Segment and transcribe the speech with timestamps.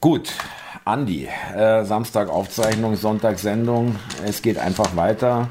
[0.00, 0.30] Gut,
[0.86, 3.96] Andi, äh, Samstag Aufzeichnung, Sonntag Sendung.
[4.24, 5.50] Es geht einfach weiter.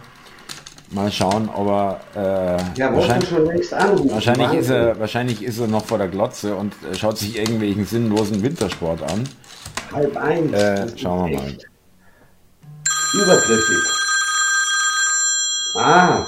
[0.90, 2.58] Mal schauen, ob er.
[2.76, 4.12] Äh, ja, wahrscheinlich, schon längst anrufen.
[4.12, 7.86] Wahrscheinlich ist, er, wahrscheinlich ist er noch vor der Glotze und äh, schaut sich irgendwelchen
[7.86, 9.30] sinnlosen Wintersport an.
[9.94, 10.52] Halb eins.
[10.52, 11.58] Äh, schauen wir mal.
[13.14, 13.84] Übergriffig.
[15.76, 16.26] Ah.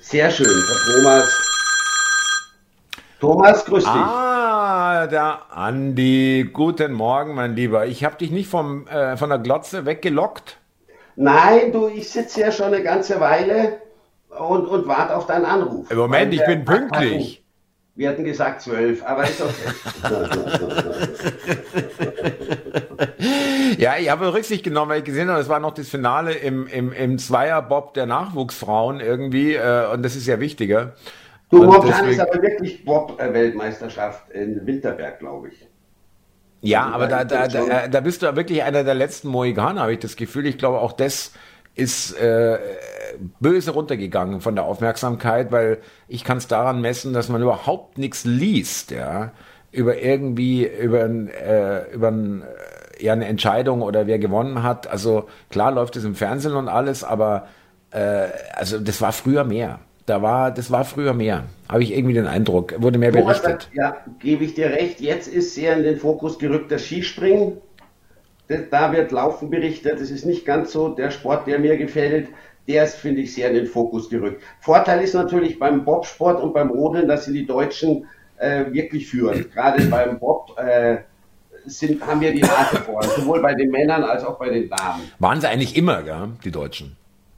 [0.00, 1.24] Sehr schön, der Thomas.
[3.20, 3.92] Thomas, grüß dich.
[3.92, 4.25] Ah,
[5.06, 6.50] der Andi.
[6.52, 7.86] Guten Morgen, mein Lieber.
[7.86, 10.58] Ich habe dich nicht vom, äh, von der Glotze weggelockt.
[11.16, 13.80] Nein, du, ich sitze ja schon eine ganze Weile
[14.28, 15.90] und, und warte auf deinen Anruf.
[15.90, 17.42] Im Moment, ich bin pünktlich.
[17.94, 19.72] Wir hatten gesagt zwölf, aber ist okay.
[23.78, 26.66] ja, ich habe Rücksicht genommen, weil ich gesehen habe, es war noch das Finale im,
[26.66, 30.92] im, im Zweierbob der Nachwuchsfrauen irgendwie äh, und das ist ja wichtiger.
[31.50, 35.66] Du, momentan ist aber wirklich Bob-Weltmeisterschaft in Winterberg, glaube ich.
[36.60, 39.92] Ja, also aber da, da, da, da bist du wirklich einer der letzten Mohikaner, habe
[39.92, 40.46] ich das Gefühl.
[40.46, 41.32] Ich glaube, auch das
[41.76, 42.58] ist äh,
[43.38, 48.24] böse runtergegangen von der Aufmerksamkeit, weil ich kann es daran messen, dass man überhaupt nichts
[48.24, 49.32] liest, ja,
[49.70, 54.86] über irgendwie, über, äh, über ein, äh, ja, eine Entscheidung oder wer gewonnen hat.
[54.88, 57.46] Also klar läuft es im Fernsehen und alles, aber
[57.90, 59.80] äh, also das war früher mehr.
[60.06, 61.44] Da war, das war früher mehr.
[61.68, 62.80] Habe ich irgendwie den Eindruck.
[62.80, 63.68] Wurde mehr berichtet.
[63.74, 65.00] Ja, gebe ich dir recht.
[65.00, 67.58] Jetzt ist sehr in den Fokus gerückt das Skispringen.
[68.70, 70.00] Da wird Laufen berichtet.
[70.00, 72.28] Das ist nicht ganz so der Sport, der mir gefällt.
[72.68, 74.42] Der ist, finde ich, sehr in den Fokus gerückt.
[74.60, 78.06] Vorteil ist natürlich beim Bobsport und beim Rodeln, dass sie die Deutschen
[78.38, 79.50] äh, wirklich führen.
[79.52, 80.98] Gerade beim Bob äh,
[81.64, 85.02] sind, haben wir die Nase vorn, sowohl bei den Männern als auch bei den Damen.
[85.18, 86.96] Waren sie eigentlich immer, gell, die Deutschen?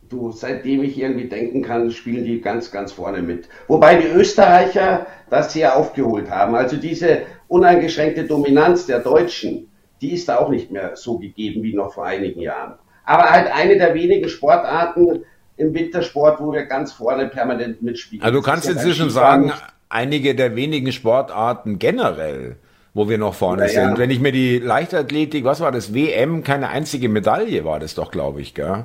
[0.08, 3.48] Du, seitdem ich irgendwie denken kann, spielen die ganz, ganz vorne mit.
[3.66, 6.54] Wobei die Österreicher das sehr aufgeholt haben.
[6.54, 9.70] Also diese uneingeschränkte Dominanz der Deutschen,
[10.00, 12.74] die ist da auch nicht mehr so gegeben wie noch vor einigen Jahren.
[13.04, 15.24] Aber halt eine der wenigen Sportarten
[15.56, 18.22] im Wintersport, wo wir ganz vorne permanent mitspielen.
[18.22, 19.52] Also du kannst inzwischen sagen,
[19.88, 22.56] einige der wenigen Sportarten generell,
[22.94, 23.98] wo wir noch vorne ja, sind.
[23.98, 28.10] Wenn ich mir die Leichtathletik, was war das, WM, keine einzige Medaille war das doch,
[28.10, 28.84] glaube ich, gell?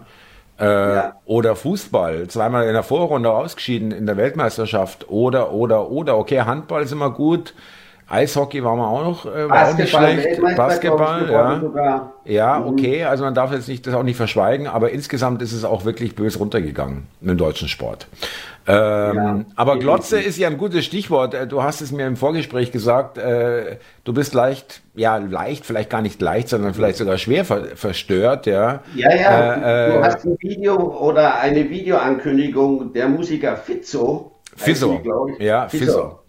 [0.59, 1.13] Äh, ja.
[1.25, 5.09] Oder Fußball, zweimal in der Vorrunde ausgeschieden in der Weltmeisterschaft.
[5.09, 6.17] Oder, oder, oder.
[6.17, 7.53] Okay, Handball ist immer gut.
[8.09, 10.39] Eishockey war man auch noch äh, war auch nicht schlecht.
[10.55, 12.11] Basketball, ja.
[12.25, 12.67] Ja, mhm.
[12.67, 13.05] okay.
[13.05, 16.15] Also man darf jetzt nicht, das auch nicht verschweigen, aber insgesamt ist es auch wirklich
[16.15, 18.07] bös runtergegangen im deutschen Sport.
[18.65, 21.33] Ähm, ja, aber Glotze ist ja ein gutes Stichwort.
[21.33, 25.89] Äh, du hast es mir im Vorgespräch gesagt, äh, du bist leicht, ja, leicht, vielleicht
[25.89, 28.81] gar nicht leicht, sondern vielleicht sogar schwer ver verstört, ja.
[28.95, 29.55] Ja, ja.
[29.55, 34.31] Äh, du äh, hast ein Video oder eine Videoankündigung der Musiker Fizzo.
[34.55, 35.01] Fizzo,
[35.39, 36.19] ja, Fizzo.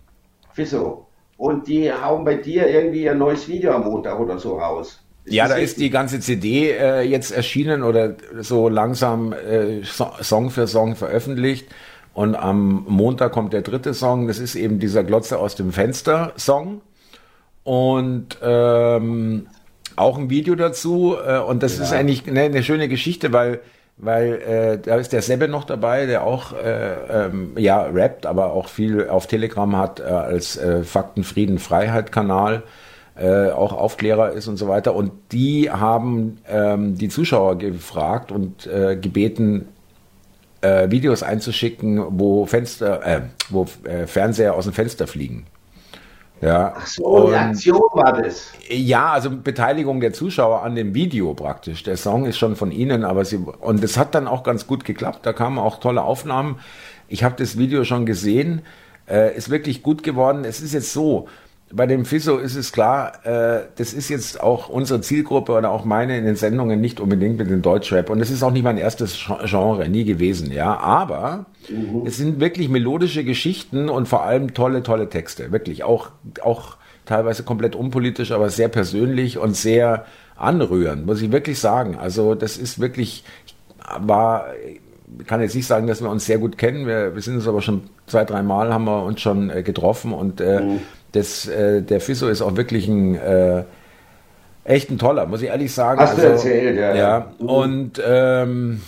[0.53, 1.06] Fizzo.
[1.37, 5.05] Und die hauen bei dir irgendwie ein neues Video am Montag oder so raus.
[5.25, 10.51] Ist ja, da ist die ganze CD äh, jetzt erschienen oder so langsam äh, Song
[10.51, 11.66] für Song veröffentlicht.
[12.15, 14.29] Und am Montag kommt der dritte Song.
[14.29, 16.81] Das ist eben dieser Glotze aus dem Fenster Song.
[17.65, 19.49] Und ähm,
[19.97, 21.17] auch ein Video dazu.
[21.17, 21.85] Äh, und das ja.
[21.85, 23.61] ist eigentlich eine, eine schöne Geschichte, weil
[23.97, 28.53] weil äh, da ist der Sebbe noch dabei, der auch äh, ähm, ja rappt, aber
[28.53, 32.65] auch viel auf Telegram hat äh, als äh, Fakten Frieden Freiheit Kanal
[33.17, 34.95] äh, auch Aufklärer ist und so weiter.
[34.95, 39.69] Und die haben ähm, die Zuschauer gefragt und äh, gebeten,
[40.65, 43.21] äh, Videos einzuschicken, wo Fenster, äh,
[43.51, 45.47] wo äh, Fernseher aus dem Fenster fliegen.
[46.41, 46.75] Ja.
[46.77, 48.53] Ach so, eine Aktion war das.
[48.69, 51.83] Ja, also Beteiligung der Zuschauer an dem Video praktisch.
[51.85, 54.85] Der Song ist schon von ihnen, aber sie und es hat dann auch ganz gut
[54.85, 55.21] geklappt.
[55.25, 56.59] Da kamen auch tolle Aufnahmen.
[57.09, 58.63] Ich habe das Video schon gesehen.
[59.07, 60.45] Äh, ist wirklich gut geworden.
[60.45, 61.29] Es ist jetzt so,
[61.73, 65.85] bei dem FISO ist es klar, äh, das ist jetzt auch unsere Zielgruppe oder auch
[65.85, 68.11] meine in den Sendungen nicht unbedingt mit dem Deutschrap.
[68.11, 70.79] Und es ist auch nicht mein erstes Genre, nie gewesen, ja.
[70.79, 72.07] Aber mhm.
[72.07, 75.53] es sind wirklich melodische Geschichten und vor allem tolle, tolle Texte.
[75.53, 76.11] Wirklich auch,
[76.43, 76.77] auch
[77.07, 80.05] teilweise komplett unpolitisch, aber sehr persönlich und sehr
[80.37, 81.97] anrührend, muss ich wirklich sagen.
[81.97, 83.25] Also das ist wirklich,
[83.99, 84.47] war,
[85.19, 86.87] ich kann jetzt nicht sagen, dass wir uns sehr gut kennen.
[86.87, 90.13] Wir, wir sind uns aber schon zwei, drei Mal haben wir uns schon äh, getroffen
[90.13, 90.81] und äh, mhm
[91.15, 93.65] das, äh, der Fisso ist auch wirklich ein äh,
[94.65, 96.01] echt ein toller, muss ich ehrlich sagen.
[96.01, 96.95] Hast also, du erzählt, ja.
[96.95, 97.49] Ja, mhm.
[97.49, 98.81] und ähm,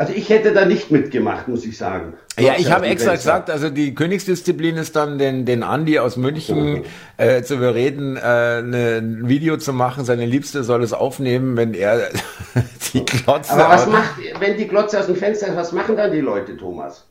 [0.00, 2.14] also ich hätte da nicht mitgemacht, muss ich sagen.
[2.38, 6.84] Ja, ich habe extra gesagt, also die Königsdisziplin ist dann den, den Andi aus München
[7.18, 10.06] äh, zu überreden, äh, ne, ein Video zu machen.
[10.06, 12.08] Seine Liebste soll es aufnehmen, wenn er
[12.94, 13.52] die Glotze...
[13.52, 16.56] Aber was macht, wenn die Glotze aus dem Fenster ist, was machen dann die Leute,
[16.56, 17.09] Thomas?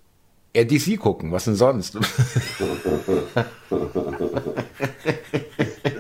[0.56, 1.96] Ja, DC gucken, was denn sonst?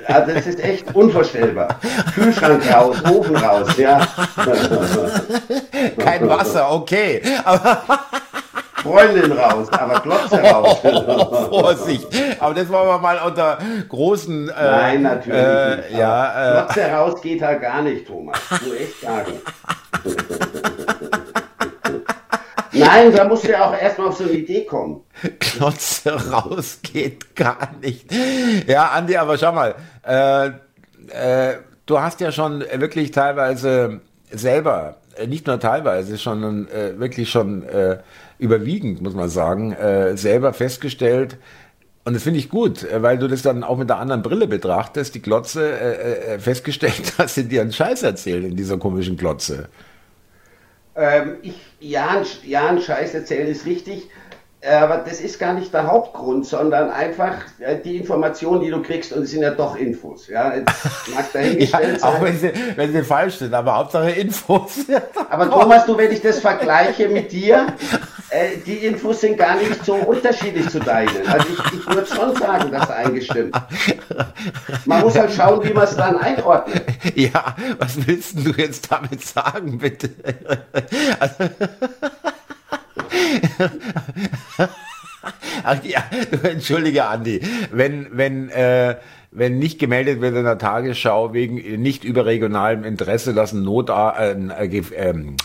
[0.07, 1.79] Also das ist echt unvorstellbar.
[2.15, 4.07] Kühlschrank raus, Ofen raus, ja.
[5.99, 7.21] Kein Wasser, okay.
[7.45, 7.83] Aber
[8.81, 10.77] Freundin raus, aber Glotze raus.
[10.83, 12.07] Oh, Vorsicht.
[12.39, 14.49] Aber das wollen wir mal unter großen.
[14.49, 15.39] Äh, Nein, natürlich.
[15.39, 15.91] Äh, nicht.
[15.99, 18.39] Ja, äh, Glotze raus geht halt gar nicht, Thomas.
[18.49, 19.33] Du echt sagen.
[22.79, 25.01] Nein, da musst du ja auch erstmal auf so eine Idee kommen.
[25.39, 28.05] Klotze raus geht gar nicht.
[28.67, 35.27] Ja, Andi, aber schau mal, äh, äh, du hast ja schon wirklich teilweise selber, äh,
[35.27, 37.99] nicht nur teilweise, schon äh, wirklich schon äh,
[38.37, 41.37] überwiegend, muss man sagen, äh, selber festgestellt,
[42.05, 45.13] und das finde ich gut, weil du das dann auch mit einer anderen Brille betrachtest,
[45.13, 49.67] die Glotze festgestellt hast, sie dir einen Scheiß erzählt in dieser komischen Glotze.
[50.99, 54.09] Ähm, ich, ja, ja, ein Scheiß erzählen ist richtig,
[54.61, 59.13] aber das ist gar nicht der Hauptgrund, sondern einfach äh, die Informationen, die du kriegst,
[59.13, 60.27] und es sind ja doch Infos.
[60.27, 60.53] Ja,
[61.15, 64.79] mag dahingestellt ja, Auch wenn sie, wenn sie falsch sind, aber Hauptsache Infos.
[65.29, 67.67] aber Thomas, du, wenn ich das vergleiche mit dir,
[68.29, 71.27] äh, die Infos sind gar nicht so unterschiedlich zu deinen.
[71.27, 73.55] Also ich, ich würde schon sagen, dass eingestimmt.
[74.85, 76.83] Man muss halt schauen, wie man es dann einordnet.
[77.15, 80.09] Ja, was willst du jetzt damit sagen, bitte?
[81.19, 81.49] Also,
[85.63, 86.03] Ach ja,
[86.43, 87.41] entschuldige Andi,
[87.71, 88.95] wenn, wenn, äh,
[89.31, 94.31] wenn nicht gemeldet wird in der Tagesschau wegen nicht überregionalem Interesse, dass ein Not, äh,
[94.31, 95.35] äh, ähm,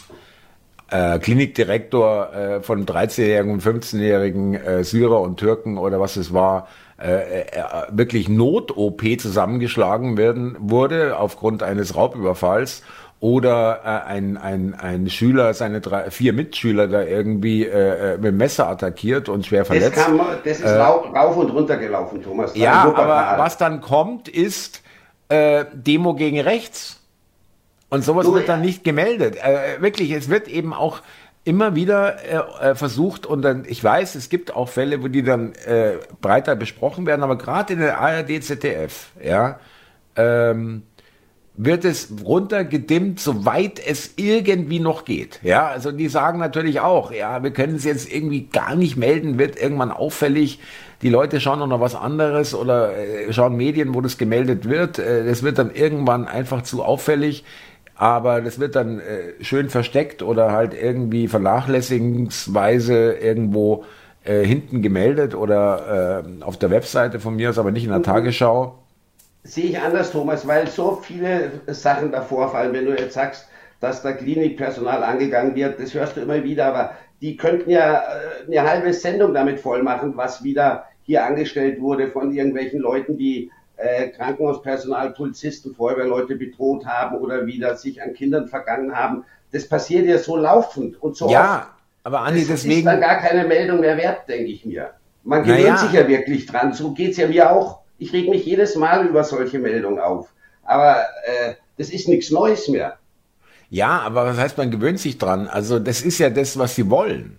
[0.94, 6.68] äh, Klinikdirektor äh, von 13-jährigen und 15-jährigen äh, Syrer und Türken oder was es war,
[7.02, 7.46] äh, äh,
[7.90, 12.82] wirklich Not-OP zusammengeschlagen werden wurde aufgrund eines Raubüberfalls
[13.18, 18.36] oder äh, ein, ein, ein Schüler seine drei, vier Mitschüler da irgendwie äh, äh mit
[18.36, 19.96] Messer attackiert und schwer verletzt.
[19.96, 22.54] Das, man, das ist äh, rauf und runter gelaufen, Thomas.
[22.54, 24.82] Ja, aber was dann kommt, ist
[25.28, 27.00] äh, Demo gegen rechts.
[27.94, 29.36] Und sowas wird dann nicht gemeldet.
[29.36, 31.00] Äh, wirklich, es wird eben auch
[31.44, 35.22] immer wieder äh, äh, versucht und dann, ich weiß, es gibt auch Fälle, wo die
[35.22, 39.60] dann äh, breiter besprochen werden, aber gerade in der ARD, ZDF, ja,
[40.16, 40.82] ähm,
[41.56, 45.38] wird es runtergedimmt, soweit es irgendwie noch geht.
[45.44, 49.38] Ja, also die sagen natürlich auch, ja, wir können es jetzt irgendwie gar nicht melden,
[49.38, 50.58] wird irgendwann auffällig.
[51.02, 54.98] Die Leute schauen noch was anderes oder äh, schauen Medien, wo das gemeldet wird.
[54.98, 57.44] Äh, das wird dann irgendwann einfach zu auffällig.
[57.96, 63.84] Aber das wird dann äh, schön versteckt oder halt irgendwie vernachlässigensweise irgendwo
[64.24, 68.00] äh, hinten gemeldet oder äh, auf der Webseite von mir aus, aber nicht in der
[68.00, 68.04] mhm.
[68.04, 68.78] Tagesschau
[69.44, 73.46] sehe ich anders, Thomas, weil so viele Sachen davor fallen, wenn du jetzt sagst,
[73.78, 78.50] dass da Klinikpersonal angegangen wird, das hörst du immer wieder, aber die könnten ja äh,
[78.50, 83.50] eine halbe Sendung damit voll machen, was wieder hier angestellt wurde von irgendwelchen Leuten, die
[83.76, 89.24] äh, Krankenhauspersonal, Polizisten, Feuerwehrleute bedroht haben oder wieder sich an Kindern vergangen haben.
[89.52, 91.66] Das passiert ja so laufend und so Ja, oft.
[92.04, 92.78] aber Andi, das deswegen...
[92.80, 94.90] ist dann gar keine Meldung mehr wert, denke ich mir.
[95.22, 95.76] Man gewöhnt naja.
[95.78, 96.72] sich ja wirklich dran.
[96.74, 97.80] So geht's ja mir auch.
[97.98, 100.28] Ich reg mich jedes Mal über solche Meldungen auf.
[100.64, 102.98] Aber äh, das ist nichts Neues mehr.
[103.70, 105.48] Ja, aber was heißt, man gewöhnt sich dran?
[105.48, 107.38] Also das ist ja das, was sie wollen.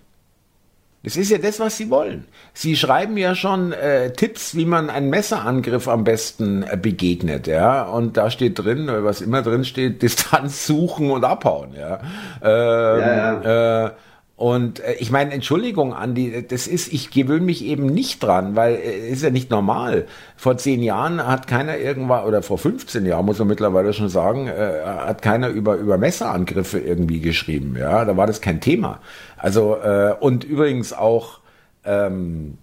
[1.05, 2.25] Das ist ja das, was sie wollen.
[2.55, 7.83] Sie schreiben ja schon äh, Tipps, wie man einen Messerangriff am besten äh, begegnet, ja.
[7.83, 11.99] Und da steht drin, was immer drin steht, Distanz suchen und abhauen, ja.
[12.41, 13.85] Ähm, ja, ja.
[13.85, 13.91] Äh,
[14.37, 18.75] und äh, ich meine, Entschuldigung, Andi, das ist, ich gewöhne mich eben nicht dran, weil
[18.75, 20.07] äh, ist ja nicht normal.
[20.35, 24.47] Vor zehn Jahren hat keiner irgendwann, oder vor 15 Jahren muss man mittlerweile schon sagen,
[24.47, 27.77] äh, hat keiner über, über Messerangriffe irgendwie geschrieben.
[27.79, 28.99] Ja, da war das kein Thema.
[29.37, 31.39] Also, äh, und übrigens auch
[31.85, 32.57] ähm,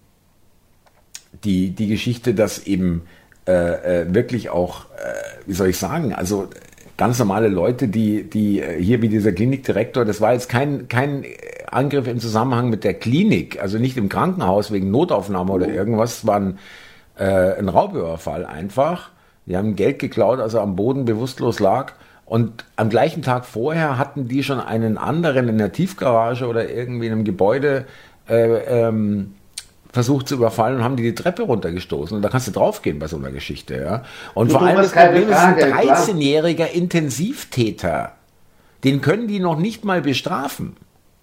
[1.43, 3.01] die, die Geschichte, dass eben
[3.47, 6.49] äh, äh, wirklich auch, äh, wie soll ich sagen, also
[6.97, 11.25] ganz normale Leute, die, die äh, hier wie dieser Klinikdirektor, das war jetzt kein, kein
[11.73, 15.73] Angriff im Zusammenhang mit der Klinik, also nicht im Krankenhaus wegen Notaufnahme oder mhm.
[15.73, 16.59] irgendwas, es war ein,
[17.17, 19.09] äh, ein Raubüberfall einfach.
[19.45, 21.93] Die haben Geld geklaut, als er am Boden bewusstlos lag.
[22.25, 27.07] Und am gleichen Tag vorher hatten die schon einen anderen in der Tiefgarage oder irgendwie
[27.07, 27.85] in einem Gebäude
[28.29, 29.35] äh, ähm,
[29.91, 32.15] versucht zu überfallen und haben die die Treppe runtergestoßen.
[32.15, 33.75] Und da kannst du draufgehen bei so einer Geschichte.
[33.75, 34.03] Ja?
[34.33, 38.13] Und du vor allem das Problem ist ein 13-jähriger Intensivtäter.
[38.83, 40.75] Den können die noch nicht mal bestrafen.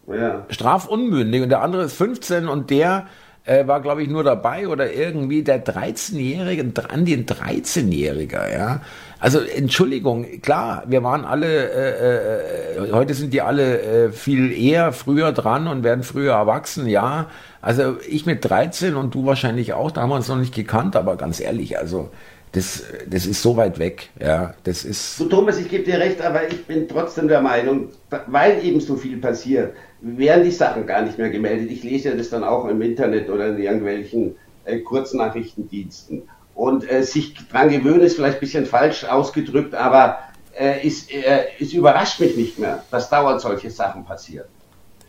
[0.06, 0.46] Ja.
[0.48, 1.42] Strafunmündig.
[1.42, 3.06] Und der andere ist 15 und der
[3.44, 8.80] äh, war, glaube ich, nur dabei oder irgendwie der 13-Jährige, an den 13-Jähriger, ja.
[9.18, 14.92] Also Entschuldigung, klar, wir waren alle, äh, äh, heute sind die alle äh, viel eher
[14.92, 17.26] früher dran und werden früher erwachsen, ja.
[17.60, 20.96] Also ich mit 13 und du wahrscheinlich auch, da haben wir uns noch nicht gekannt,
[20.96, 22.10] aber ganz ehrlich, also
[22.52, 24.10] das, das ist so weit weg.
[24.20, 25.20] Ja, das ist.
[25.20, 27.88] Du Thomas, ich gebe dir recht, aber ich bin trotzdem der Meinung,
[28.26, 31.70] weil eben so viel passiert, werden die Sachen gar nicht mehr gemeldet.
[31.70, 36.22] Ich lese ja das dann auch im Internet oder in irgendwelchen äh, Kurznachrichtendiensten.
[36.54, 40.18] Und äh, sich dran gewöhnen ist vielleicht ein bisschen falsch ausgedrückt, aber
[40.58, 44.46] äh, ist, äh, es überrascht mich nicht mehr, dass dauernd solche Sachen passieren.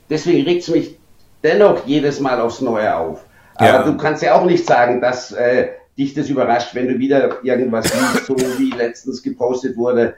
[0.09, 0.97] Deswegen regt es mich
[1.43, 3.25] dennoch jedes Mal aufs Neue auf.
[3.55, 3.83] Aber ja.
[3.83, 7.93] du kannst ja auch nicht sagen, dass äh, dich das überrascht, wenn du wieder irgendwas
[7.93, 10.15] liest, so wie letztens gepostet wurde,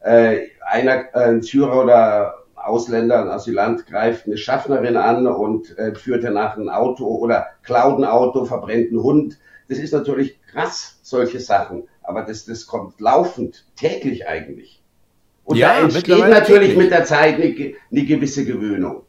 [0.00, 5.94] äh, einer, äh, ein Syrer oder Ausländer, ein Asylant greift eine Schaffnerin an und äh,
[5.94, 9.38] führt danach ein Auto oder klaut ein Auto, verbrennt einen Hund.
[9.68, 11.84] Das ist natürlich krass, solche Sachen.
[12.02, 14.82] Aber das, das kommt laufend, täglich eigentlich.
[15.44, 16.76] Und ja, da entsteht natürlich täglich.
[16.76, 19.02] mit der Zeit eine, eine gewisse Gewöhnung.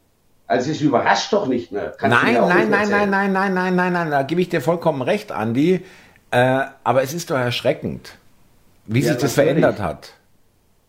[0.46, 1.94] Also es überrascht doch nicht mehr.
[1.98, 5.02] Kannst nein, nein, nein, nein, nein, nein, nein, nein, nein, da gebe ich dir vollkommen
[5.02, 5.80] recht, Andi.
[6.30, 8.16] Äh, aber es ist doch erschreckend,
[8.86, 10.12] wie ja, sich das verändert hat.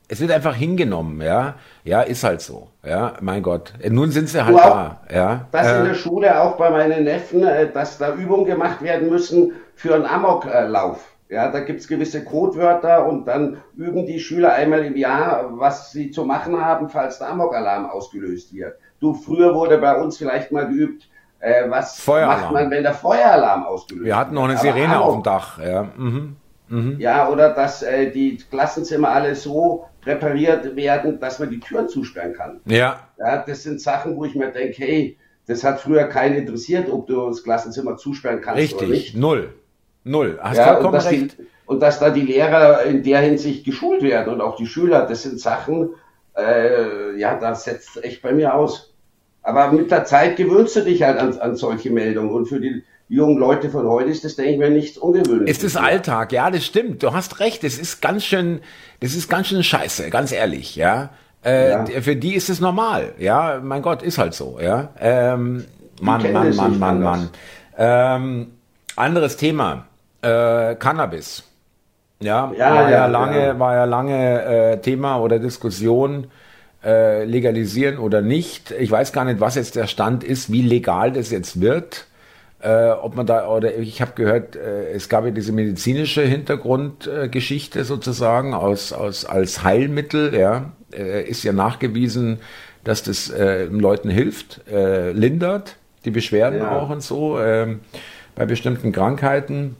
[0.08, 1.56] Es wird einfach hingenommen, ja.
[1.84, 2.70] Ja, ist halt so.
[2.84, 3.74] Ja, mein Gott.
[3.90, 5.02] Nun sind sie halt da.
[5.12, 5.48] Ja.
[5.52, 9.10] Das äh, in der Schule auch bei meinen Neffen, äh, dass da Übungen gemacht werden
[9.10, 11.16] müssen für einen Amoklauf.
[11.28, 16.12] Ja, da gibt's gewisse Codewörter und dann üben die Schüler einmal im Jahr, was sie
[16.12, 18.76] zu machen haben, falls der Amok-Alarm ausgelöst wird.
[19.00, 21.10] Du, früher wurde bei uns vielleicht mal geübt,
[21.40, 22.42] äh, was Feueralarm.
[22.42, 24.06] macht man, wenn der Feueralarm ausgelöst wird.
[24.06, 25.58] Wir hatten noch eine Sirene auf dem Dach.
[25.60, 26.36] Ja, mhm.
[26.68, 26.96] Mhm.
[27.00, 32.34] ja oder dass äh, die Klassenzimmer alle so repariert werden, dass man die Türen zusperren
[32.34, 32.62] kann.
[32.66, 33.00] Ja.
[33.18, 33.44] ja.
[33.46, 37.28] Das sind Sachen, wo ich mir denke, hey, das hat früher keinen interessiert, ob du
[37.28, 38.82] das Klassenzimmer zusperren kannst Richtig.
[38.82, 39.16] oder nicht.
[39.16, 39.54] Null.
[40.04, 40.40] Null.
[40.42, 41.40] Hast ja, vollkommen und recht.
[41.40, 45.06] Die, und dass da die Lehrer in der Hinsicht geschult werden und auch die Schüler,
[45.08, 45.90] das sind Sachen,
[46.38, 48.94] äh, ja, das setzt echt bei mir aus.
[49.42, 52.32] Aber mit der Zeit gewöhnst du dich halt an, an solche Meldungen.
[52.32, 55.58] Und für die jungen Leute von heute ist das, denke ich mir, nichts Ungewöhnliches.
[55.58, 57.04] Es ist Alltag, ja, das stimmt.
[57.04, 57.64] Du hast recht.
[57.64, 58.62] Es ist ganz schön,
[59.00, 61.10] das ist ganz schön scheiße, ganz ehrlich, ja.
[61.44, 61.86] Äh, ja.
[62.02, 63.60] Für die ist es normal, ja.
[63.64, 64.90] Mein Gott, ist halt so, ja.
[65.00, 65.66] Ähm,
[66.02, 67.30] Mann, Mann, Mann, Mann, Mann.
[67.78, 68.48] Ähm,
[68.96, 69.86] anderes Thema.
[70.22, 71.44] Äh, Cannabis.
[72.20, 76.28] Ja, ja, war ja, ja lange, war ja lange äh, Thema oder Diskussion
[76.84, 78.72] äh, legalisieren oder nicht.
[78.72, 82.08] Ich weiß gar nicht, was jetzt der Stand ist, wie legal das jetzt wird.
[82.66, 87.84] Äh, ob man da, oder ich habe gehört, äh, es gab ja diese medizinische Hintergrundgeschichte
[87.84, 92.40] sozusagen aus, aus, als Heilmittel, ja, äh, ist ja nachgewiesen,
[92.84, 96.72] dass das äh, Leuten hilft, äh, lindert, die Beschwerden ja.
[96.72, 97.76] auch und so, äh,
[98.34, 99.76] bei bestimmten Krankheiten.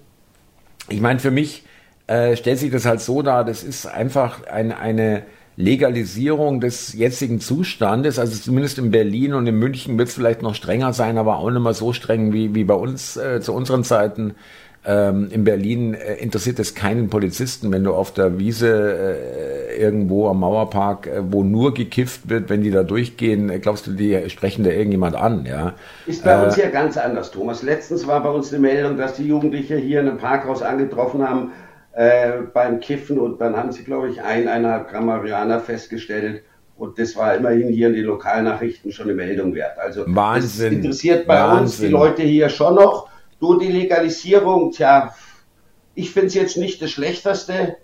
[0.88, 1.64] Ich meine, für mich
[2.06, 5.24] äh, stellt sich das halt so dar, das ist einfach ein, eine,
[5.58, 10.54] Legalisierung des jetzigen Zustandes, also zumindest in Berlin und in München wird es vielleicht noch
[10.54, 13.84] strenger sein, aber auch nicht mehr so streng wie, wie bei uns äh, zu unseren
[13.84, 14.36] Zeiten.
[14.88, 20.28] Ähm, in Berlin äh, interessiert es keinen Polizisten, wenn du auf der Wiese äh, irgendwo
[20.28, 24.30] am Mauerpark, äh, wo nur gekifft wird, wenn die da durchgehen, äh, glaubst du, die
[24.30, 25.74] sprechen da irgendjemand an, ja?
[26.06, 27.64] Ist bei uns ja ganz anders, Thomas.
[27.64, 31.52] Letztens war bei uns eine Meldung, dass die Jugendliche hier in einem Parkhaus angetroffen haben,
[31.96, 36.44] äh, beim Kiffen und dann haben sie, glaube ich, eineinhalb Gramm Marihuana festgestellt.
[36.78, 39.80] Und das war immerhin hier in den Lokalnachrichten schon eine Meldung wert.
[39.80, 40.66] Also Wahnsinn.
[40.66, 41.64] das interessiert bei Wahnsinn.
[41.64, 43.08] uns die Leute hier schon noch.
[43.40, 45.16] Du, die Legalisierung, tja,
[45.94, 47.78] ich finde es jetzt nicht das Schlechteste.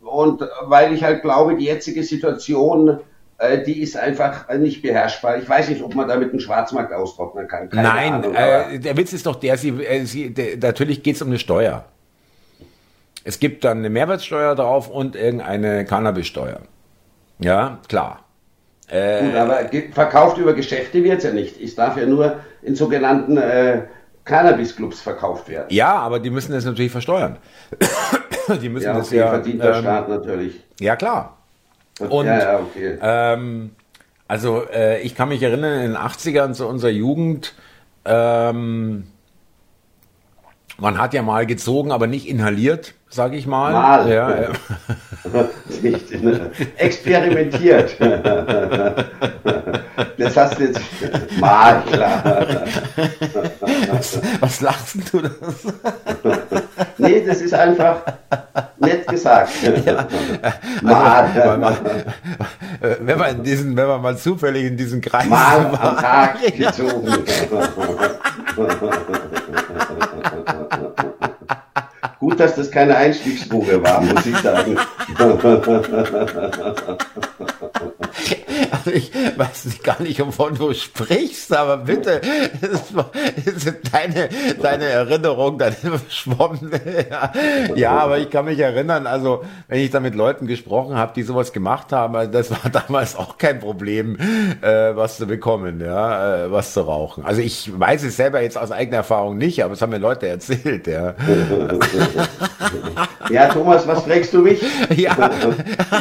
[0.00, 3.00] Und weil ich halt glaube, die jetzige Situation,
[3.36, 5.36] äh, die ist einfach nicht beherrschbar.
[5.36, 7.68] Ich weiß nicht, ob man damit einen Schwarzmarkt austrocknen kann.
[7.68, 11.16] Keine Nein, Ahnung, äh, der Witz ist doch der, sie, äh, sie, der, natürlich geht
[11.16, 11.84] es um eine Steuer.
[13.28, 16.60] Es gibt dann eine Mehrwertsteuer drauf und irgendeine Cannabissteuer.
[17.38, 18.24] Ja, klar.
[18.88, 19.60] Äh, Gut, aber
[19.92, 21.60] verkauft über Geschäfte wird es ja nicht.
[21.60, 23.82] Es darf ja nur in sogenannten äh,
[24.24, 25.66] Cannabis-Clubs verkauft werden.
[25.68, 27.36] Ja, aber die müssen das natürlich versteuern.
[28.62, 29.28] die müssen ja, okay, das ja.
[29.28, 30.64] verdient der ähm, Staat natürlich.
[30.80, 31.36] Ja, klar.
[32.08, 32.96] Und, ja, ja, okay.
[33.02, 33.72] Ähm,
[34.26, 37.54] also äh, ich kann mich erinnern, in den 80ern zu unserer Jugend,
[38.06, 39.04] ähm,
[40.80, 43.72] man hat ja mal gezogen, aber nicht inhaliert, sage ich mal.
[43.72, 44.08] Mal.
[44.08, 44.48] Ja, ja.
[45.82, 46.50] nicht ne?
[46.76, 47.96] experimentiert.
[50.16, 50.80] Das hast du jetzt
[51.40, 52.22] mal, klar.
[53.90, 55.32] Was, was lachst du das?
[56.96, 58.02] Nee, das ist einfach
[58.78, 59.50] nett gesagt.
[59.84, 60.06] Ja,
[60.82, 61.76] mal.
[63.00, 67.24] wenn, man in diesen, wenn man mal zufällig in diesen Kreis mal am Tag gezogen.
[72.20, 74.76] Gut, dass das keine Einstiegsdroge war, muss ich sagen.
[78.90, 82.20] ich weiß gar nicht, wovon du sprichst, aber bitte,
[83.92, 84.28] deine,
[84.60, 86.80] deine Erinnerung, deine verschwommene.
[87.10, 87.32] Ja.
[87.74, 91.22] ja, aber ich kann mich erinnern, also wenn ich da mit Leuten gesprochen habe, die
[91.22, 94.18] sowas gemacht haben, also das war damals auch kein Problem,
[94.60, 97.24] äh, was zu bekommen, ja, äh, was zu rauchen.
[97.24, 100.28] Also ich weiß es selber jetzt aus eigener Erfahrung nicht, aber es haben mir Leute
[100.28, 101.14] erzählt, ja.
[103.30, 104.60] Ja, Thomas, was fragst du mich?
[104.96, 105.30] Ja.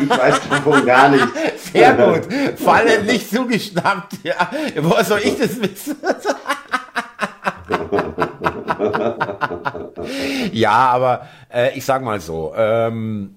[0.02, 1.28] Ich weiß davon gar nicht.
[1.74, 2.22] Sehr gut.
[2.78, 4.24] Falle nicht zugeschnappt.
[4.24, 4.50] Ja.
[4.78, 5.98] Woher soll ich das wissen?
[10.54, 13.36] ja, aber äh, ich sag mal so, ähm,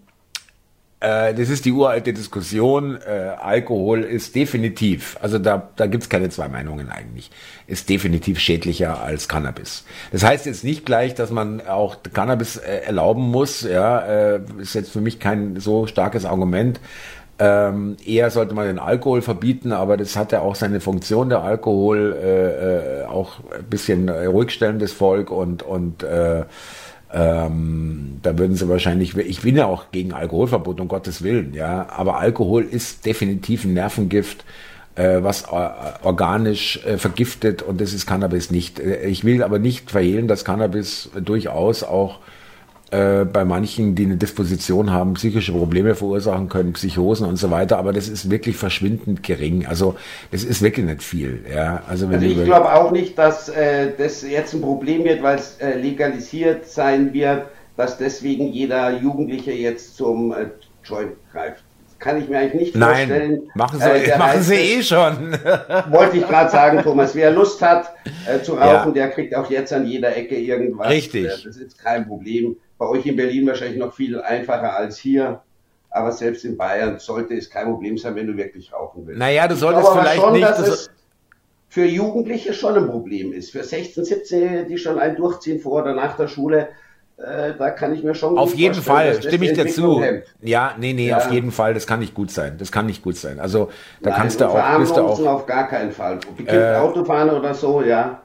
[1.00, 2.98] äh, das ist die uralte Diskussion.
[3.00, 7.30] Äh, Alkohol ist definitiv, also da, da gibt's keine zwei Meinungen eigentlich,
[7.66, 9.84] ist definitiv schädlicher als Cannabis.
[10.12, 13.62] Das heißt jetzt nicht gleich, dass man auch Cannabis äh, erlauben muss.
[13.62, 16.80] Ja, äh, ist jetzt für mich kein so starkes Argument.
[17.42, 21.42] Ähm, eher sollte man den Alkohol verbieten, aber das hat ja auch seine Funktion, der
[21.42, 26.44] Alkohol, äh, äh, auch ein bisschen ruhigstellendes Volk und, und äh,
[27.12, 31.88] ähm, da würden sie wahrscheinlich, ich bin ja auch gegen Alkoholverbot, um Gottes Willen, ja,
[31.88, 34.44] aber Alkohol ist definitiv ein Nervengift,
[34.96, 35.70] äh, was äh,
[36.02, 38.78] organisch äh, vergiftet und das ist Cannabis nicht.
[38.78, 42.18] Äh, ich will aber nicht verhehlen, dass Cannabis durchaus auch
[42.90, 47.78] äh, bei manchen, die eine Disposition haben, psychische Probleme verursachen können, Psychosen und so weiter,
[47.78, 49.66] aber das ist wirklich verschwindend gering.
[49.66, 49.96] Also
[50.32, 51.44] das ist wirklich nicht viel.
[51.52, 55.22] Ja, also, wenn also ich glaube auch nicht, dass äh, das jetzt ein Problem wird,
[55.22, 60.46] weil es äh, legalisiert sein wird, dass deswegen jeder Jugendliche jetzt zum äh,
[60.84, 61.62] Joint greift
[62.00, 63.50] kann ich mir eigentlich nicht Nein, vorstellen.
[63.54, 65.32] Machen Sie, äh, machen Sie eh schon.
[65.90, 67.14] wollte ich gerade sagen, Thomas.
[67.14, 67.92] Wer Lust hat
[68.26, 69.06] äh, zu rauchen, ja.
[69.06, 70.88] der kriegt auch jetzt an jeder Ecke irgendwas.
[70.88, 71.26] Richtig.
[71.26, 75.42] Äh, das ist kein Problem bei euch in Berlin wahrscheinlich noch viel einfacher als hier.
[75.90, 79.18] Aber selbst in Bayern sollte es kein Problem sein, wenn du wirklich rauchen willst.
[79.18, 80.44] Naja, du solltest vielleicht schon, nicht.
[80.44, 80.90] Dass es
[81.68, 83.50] für Jugendliche schon ein Problem ist.
[83.50, 86.68] Für 16, 17, die schon ein durchziehen vor oder nach der Schule,
[87.20, 88.38] äh, da kann ich mir schon.
[88.38, 90.02] Auf jeden Fall, stimme ich dir zu.
[90.40, 91.18] Ja, nee, nee, ja.
[91.18, 92.56] auf jeden Fall, das kann nicht gut sein.
[92.58, 93.40] Das kann nicht gut sein.
[93.40, 94.78] Also da Nein, kannst du auch.
[94.78, 96.18] Bist du auch auf gar keinen Fall.
[96.46, 98.22] Äh, Autofahren oder so, ja.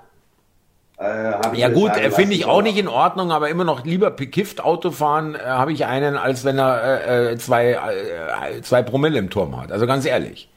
[0.97, 4.63] Äh, ja gut, äh, finde ich auch nicht in Ordnung, aber immer noch lieber bekifft
[4.63, 9.19] Auto fahren äh, habe ich einen, als wenn er äh, äh zwei, äh, zwei Promille
[9.19, 9.73] im Turm hat.
[9.73, 10.47] Also ganz ehrlich.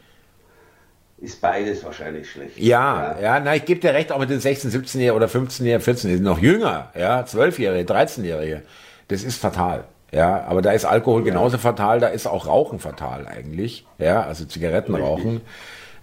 [1.20, 2.58] Ist beides wahrscheinlich schlecht.
[2.58, 5.80] Ja, ja, ja na, ich gebe dir recht, auch mit den 16, 17-Jährigen oder 15-Jährigen,
[5.80, 8.62] 14 sind noch jünger, ja, 12-Jährige, 13-Jährige.
[9.08, 9.84] Das ist fatal.
[10.12, 11.32] Ja, aber da ist Alkohol ja.
[11.32, 13.84] genauso fatal, da ist auch Rauchen fatal eigentlich.
[13.98, 15.40] Ja, also Zigaretten rauchen.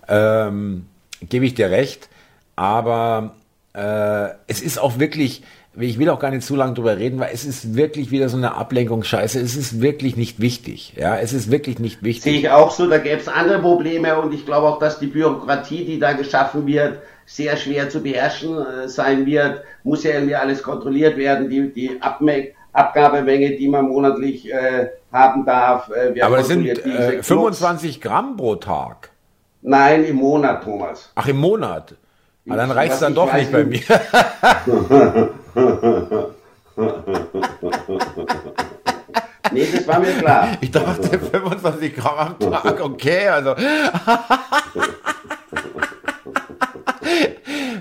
[0.08, 0.88] Ähm,
[1.22, 2.10] gebe ich dir recht.
[2.56, 3.36] Aber
[3.74, 5.44] äh, es ist auch wirklich,
[5.78, 8.38] ich will auch gar nicht zu lange drüber reden, weil es ist wirklich wieder so
[8.38, 9.40] eine Ablenkungsscheiße.
[9.40, 10.94] Es ist wirklich nicht wichtig.
[10.98, 12.24] Ja, es ist wirklich nicht wichtig.
[12.24, 15.08] Sehe ich auch so, da gäbe es andere Probleme und ich glaube auch, dass die
[15.08, 19.64] Bürokratie, die da geschaffen wird, sehr schwer zu beherrschen äh, sein wird.
[19.84, 21.50] Muss ja irgendwie alles kontrolliert werden.
[21.50, 25.90] Die, die Abme Abgabemenge, die man monatlich äh, haben darf.
[25.90, 29.12] Äh, Aber es sind äh, 25 Gramm pro Tag.
[29.62, 31.10] Nein, im Monat, Thomas.
[31.16, 31.96] Ach, im Monat.
[32.48, 33.82] Aber dann reicht es dann doch nicht bei mir.
[39.52, 40.50] nee, das war mir klar.
[40.62, 43.56] Ich dachte 25 Gramm am Tag, okay, also.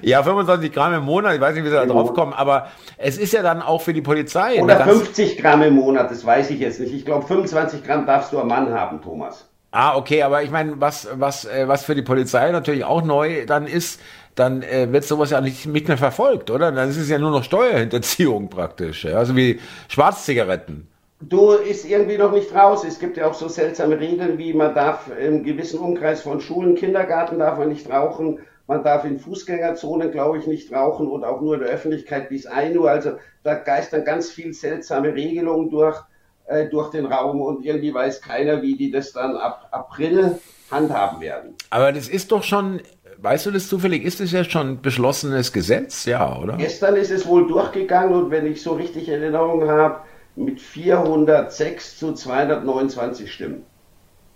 [0.03, 3.19] ja, 25 Gramm im Monat, ich weiß nicht, wie sie da drauf kommen, aber es
[3.19, 4.63] ist ja dann auch für die Polizei.
[4.63, 6.95] Oder 50 Gramm im Monat, das weiß ich jetzt nicht.
[6.95, 9.47] Ich glaube, 25 Gramm darfst du am Mann haben, Thomas.
[9.77, 13.45] Ah, okay, aber ich meine, was, was, äh, was für die Polizei natürlich auch neu
[13.45, 14.01] dann ist,
[14.35, 16.73] dann äh, wird sowas ja nicht, nicht mehr verfolgt, oder?
[16.73, 19.19] Dann ist es ja nur noch Steuerhinterziehung praktisch, ja?
[19.19, 20.89] also wie Schwarzzigaretten.
[21.21, 22.85] Du ist irgendwie noch nicht raus.
[22.85, 26.75] Es gibt ja auch so seltsame Regeln, wie man darf im gewissen Umkreis von Schulen,
[26.75, 28.41] Kindergarten darf man nicht rauchen.
[28.67, 32.47] Man darf in Fußgängerzonen, glaube ich, nicht rauchen und auch nur in der Öffentlichkeit bis
[32.47, 32.91] 1 Uhr.
[32.91, 35.99] Also da geistern ganz viel seltsame Regelungen durch,
[36.47, 40.39] äh, durch den Raum und irgendwie weiß keiner, wie die das dann ab April
[40.71, 41.55] handhaben werden.
[41.71, 42.81] Aber das ist doch schon
[43.25, 44.05] Weißt du das zufällig?
[44.05, 46.05] Ist es ja schon beschlossenes Gesetz?
[46.05, 46.59] Ja, oder?
[46.59, 50.01] Gestern ist es wohl durchgegangen und wenn ich so richtig Erinnerung habe,
[50.37, 53.65] mit 406 zu 229 Stimmen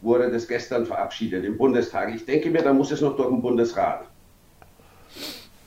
[0.00, 2.14] wurde das gestern verabschiedet im Bundestag.
[2.14, 4.06] Ich denke mir, da muss es noch durch den Bundesrat.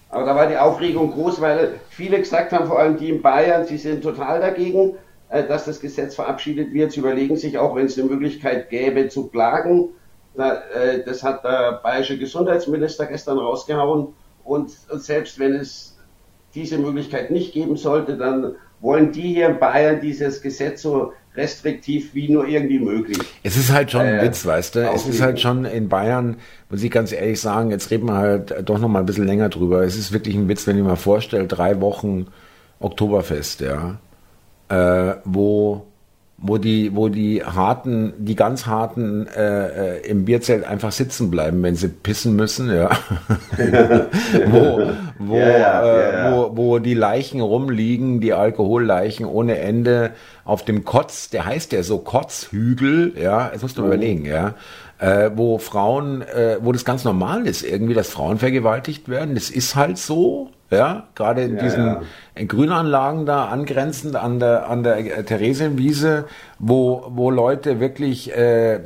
[0.10, 3.68] Aber da war die Aufregung groß, weil viele gesagt haben, vor allem die in Bayern,
[3.68, 4.96] sie sind total dagegen,
[5.30, 6.92] äh, dass das Gesetz verabschiedet wird.
[6.92, 9.90] Sie überlegen sich auch, wenn es eine Möglichkeit gäbe, zu klagen.
[10.38, 14.10] Äh, das hat der bayerische Gesundheitsminister gestern rausgehauen.
[14.44, 15.98] Und selbst wenn es
[16.56, 22.14] diese Möglichkeit nicht geben sollte, dann wollen die hier in Bayern dieses Gesetz so restriktiv
[22.14, 23.18] wie nur irgendwie möglich.
[23.44, 24.90] Es ist halt schon ein äh, Witz, weißt du?
[24.90, 26.38] Es ist halt schon in Bayern,
[26.70, 29.48] muss ich ganz ehrlich sagen, jetzt reden wir halt doch noch mal ein bisschen länger
[29.50, 29.84] drüber.
[29.84, 32.28] Es ist wirklich ein Witz, wenn ich mir vorstelle, drei Wochen
[32.80, 34.00] Oktoberfest, ja,
[34.70, 35.86] äh, wo
[36.44, 41.62] wo die, wo die harten, die ganz harten äh, äh, im Bierzelt einfach sitzen bleiben,
[41.62, 42.90] wenn sie pissen müssen, ja.
[44.48, 44.82] wo,
[45.20, 50.12] wo, ja, ja, äh, ja, wo, wo die Leichen rumliegen, die Alkoholleichen ohne Ende
[50.44, 53.88] auf dem Kotz, der heißt ja so Kotzhügel, ja, das musst du mhm.
[53.88, 54.56] überlegen, ja.
[54.98, 59.36] Äh, wo Frauen, äh, wo das ganz normal ist, irgendwie, dass Frauen vergewaltigt werden.
[59.36, 62.02] Das ist halt so, ja, gerade in ja, diesen ja.
[62.34, 66.26] In Grünanlagen da angrenzend an der an der Theresienwiese,
[66.60, 68.80] wo wo Leute wirklich äh,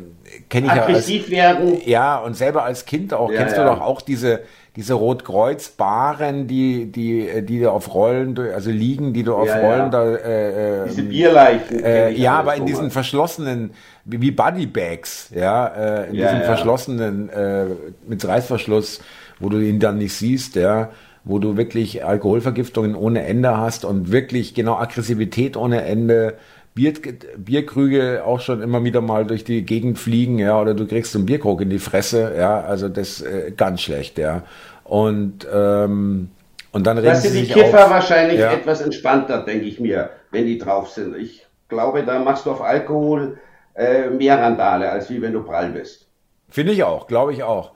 [0.50, 1.82] kenne ich aggressiv ja als, werden.
[1.86, 4.42] Ja, und selber als Kind auch ja, kennst du doch auch diese
[4.76, 9.80] diese Rotkreuz-Baren, die, die, die da auf Rollen, also liegen, die du auf ja, Rollen
[9.84, 9.90] ja.
[9.90, 11.82] da, äh, äh, diese Bierleichen.
[11.82, 13.72] Äh, ja, aber in diesen verschlossenen,
[14.04, 17.68] wie, wie Buddybags, ja, äh, in ja, diesen verschlossenen, äh,
[18.06, 19.00] mit Reißverschluss,
[19.40, 20.90] wo du ihn dann nicht siehst, ja
[21.26, 26.36] wo du wirklich Alkoholvergiftungen ohne Ende hast und wirklich genau Aggressivität ohne Ende.
[26.76, 26.94] Bier,
[27.38, 31.26] Bierkrüge auch schon immer wieder mal durch die Gegend fliegen, ja, oder du kriegst einen
[31.26, 34.44] Bierkrug in die Fresse, ja, also das äh, ganz schlecht, ja.
[34.84, 36.30] Und ähm,
[36.76, 38.52] und dann reden das sind die Kiffer auf, wahrscheinlich ja.
[38.52, 41.16] etwas entspannter, denke ich mir, wenn die drauf sind.
[41.16, 43.38] Ich glaube, da machst du auf Alkohol
[43.76, 46.08] äh, mehr Randale, als wie wenn du prall bist.
[46.50, 47.72] Finde ich auch, glaube ich auch.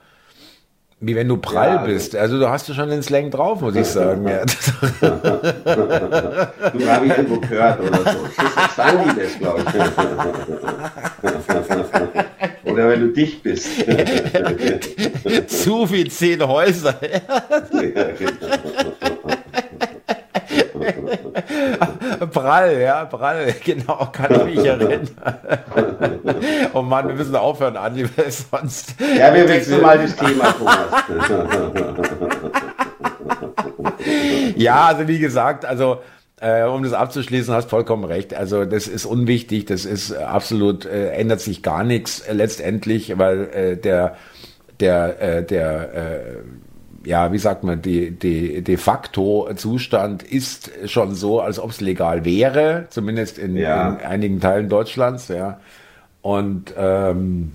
[1.02, 2.14] Wie wenn du prall ja, also bist.
[2.14, 4.28] Also du hast du schon den Slang drauf, muss ich sagen.
[4.28, 4.44] ja.
[5.00, 5.06] du
[6.88, 8.18] habe ich irgendwo gehört oder so.
[8.36, 9.64] Das sagen die das, glaube
[12.64, 12.70] ich.
[12.70, 13.66] oder wenn du dicht bist.
[15.46, 17.00] Zu wie zehn Häuser.
[22.32, 25.08] Prall, ja, Prall, genau, kann ich mich erinnern.
[26.74, 28.94] oh Mann, wir müssen aufhören, Andi, weil sonst.
[29.00, 31.04] Ja, wir wechseln mal das Thema, Thomas.
[34.56, 36.00] ja, also wie gesagt, also
[36.40, 38.34] äh, um das abzuschließen, hast vollkommen recht.
[38.34, 43.48] Also das ist unwichtig, das ist absolut, äh, ändert sich gar nichts äh, letztendlich, weil
[43.52, 44.16] äh, der,
[44.80, 46.36] der, äh, der äh,
[47.04, 51.80] ja, wie sagt man, die, die de facto Zustand ist schon so, als ob es
[51.80, 53.90] legal wäre, zumindest in, ja.
[53.90, 55.60] in, einigen Teilen Deutschlands, ja.
[56.22, 57.52] Und ähm,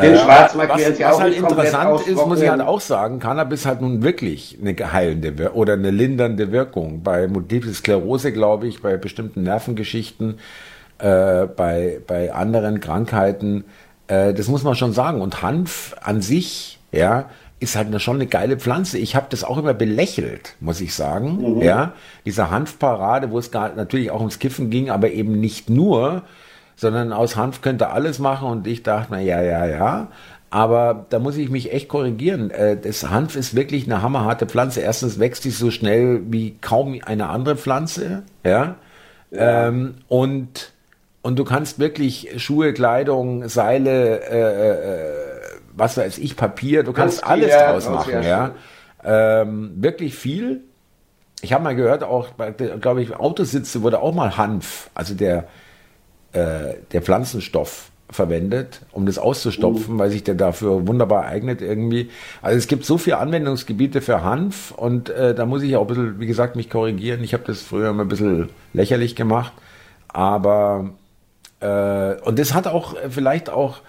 [0.00, 3.82] den äh, Schwarzmarkt was, was halt interessant ist, muss ich halt auch sagen, Cannabis hat
[3.82, 7.02] nun wirklich eine heilende oder eine lindernde Wirkung.
[7.02, 10.38] Bei Multiple Sklerose, glaube ich, bei bestimmten Nervengeschichten,
[10.98, 13.64] äh, bei, bei anderen Krankheiten.
[14.06, 15.20] Äh, das muss man schon sagen.
[15.20, 17.26] Und Hanf an sich, ja,
[17.62, 18.98] ist halt eine, schon eine geile Pflanze.
[18.98, 21.56] Ich habe das auch immer belächelt, muss ich sagen.
[21.56, 21.62] Mhm.
[21.62, 21.92] Ja,
[22.26, 26.22] diese Hanfparade, wo es gar, natürlich auch ums Kiffen ging, aber eben nicht nur,
[26.76, 30.08] sondern aus Hanf könnte alles machen und ich dachte, na ja, ja, ja.
[30.50, 32.50] Aber da muss ich mich echt korrigieren.
[32.50, 34.80] Äh, das Hanf ist wirklich eine hammerharte Pflanze.
[34.80, 38.22] Erstens wächst sie so schnell wie kaum eine andere Pflanze.
[38.44, 38.76] Ja.
[39.30, 39.68] ja.
[39.68, 40.72] Ähm, und,
[41.22, 45.41] und du kannst wirklich Schuhe, Kleidung, Seile, äh, äh,
[45.74, 48.54] was weiß ich, Papier, du kannst alles ja, draus machen, ja.
[49.04, 50.62] Ähm, wirklich viel.
[51.40, 52.28] Ich habe mal gehört, auch,
[52.80, 55.48] glaube ich, Autositze wurde auch mal Hanf, also der,
[56.32, 59.98] äh, der Pflanzenstoff verwendet, um das auszustopfen, uh.
[59.98, 62.10] weil sich der dafür wunderbar eignet irgendwie.
[62.42, 65.86] Also es gibt so viele Anwendungsgebiete für Hanf und äh, da muss ich auch ein
[65.88, 67.24] bisschen, wie gesagt, mich korrigieren.
[67.24, 69.52] Ich habe das früher immer ein bisschen lächerlich gemacht,
[70.08, 70.90] aber
[71.60, 73.80] äh, und das hat auch vielleicht auch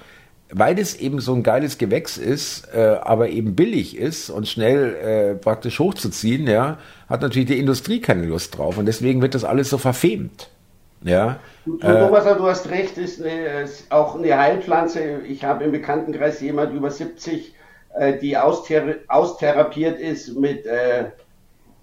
[0.53, 4.95] weil es eben so ein geiles Gewächs ist, äh, aber eben billig ist und schnell
[4.95, 6.77] äh, praktisch hochzuziehen, ja,
[7.09, 10.49] hat natürlich die Industrie keine Lust drauf und deswegen wird das alles so verfemt.
[11.01, 11.39] Ja.
[11.65, 15.21] Du, Thomas, äh, du hast recht, ist, eine, ist auch eine Heilpflanze.
[15.27, 17.53] Ich habe im Bekanntenkreis jemand über 70,
[17.95, 21.05] äh, die austhera austherapiert ist mit äh,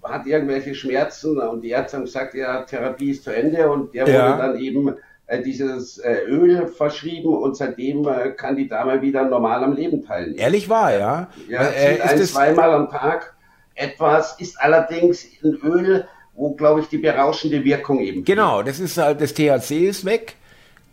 [0.03, 4.07] hat irgendwelche Schmerzen und die Ärzte haben gesagt, ja, Therapie ist zu Ende und der
[4.07, 4.29] ja.
[4.29, 4.93] wurde dann eben äh,
[5.39, 10.37] dieses äh, Öl verschrieben und seitdem äh, kann die Dame wieder normal am Leben teilnehmen.
[10.37, 11.27] Ehrlich wahr, ja?
[11.47, 13.33] Ja, äh, ein, zweimal am Tag
[13.75, 18.23] etwas, ist allerdings ein Öl, wo, glaube ich, die berauschende Wirkung eben.
[18.23, 20.35] Genau, das ist halt, das THC ist weg.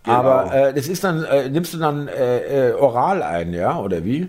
[0.04, 0.16] Genau.
[0.16, 4.28] Aber äh, das ist dann, äh, nimmst du dann äh, oral ein, ja, oder wie?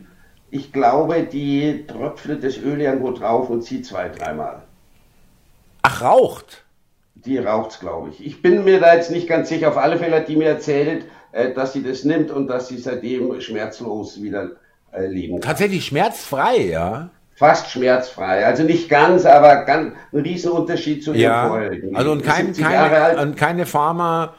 [0.52, 4.64] Ich glaube, die tröpfelt das Öl irgendwo drauf und zieht zwei, dreimal.
[5.84, 6.64] Ach, raucht?
[7.26, 8.26] Die raucht's, glaube ich.
[8.26, 9.70] Ich bin mir da jetzt nicht ganz sicher.
[9.70, 12.78] Auf alle Fälle hat die mir erzählt, äh, dass sie das nimmt und dass sie
[12.78, 14.52] seitdem schmerzlos wieder
[14.92, 15.50] äh, leben kann.
[15.50, 17.10] Tatsächlich schmerzfrei, ja?
[17.40, 18.46] fast schmerzfrei.
[18.46, 21.96] Also nicht ganz, aber ganz, ein Riesenunterschied zu ja, den vorherigen.
[21.96, 24.34] Also und, kein, keine, und keine Pharma,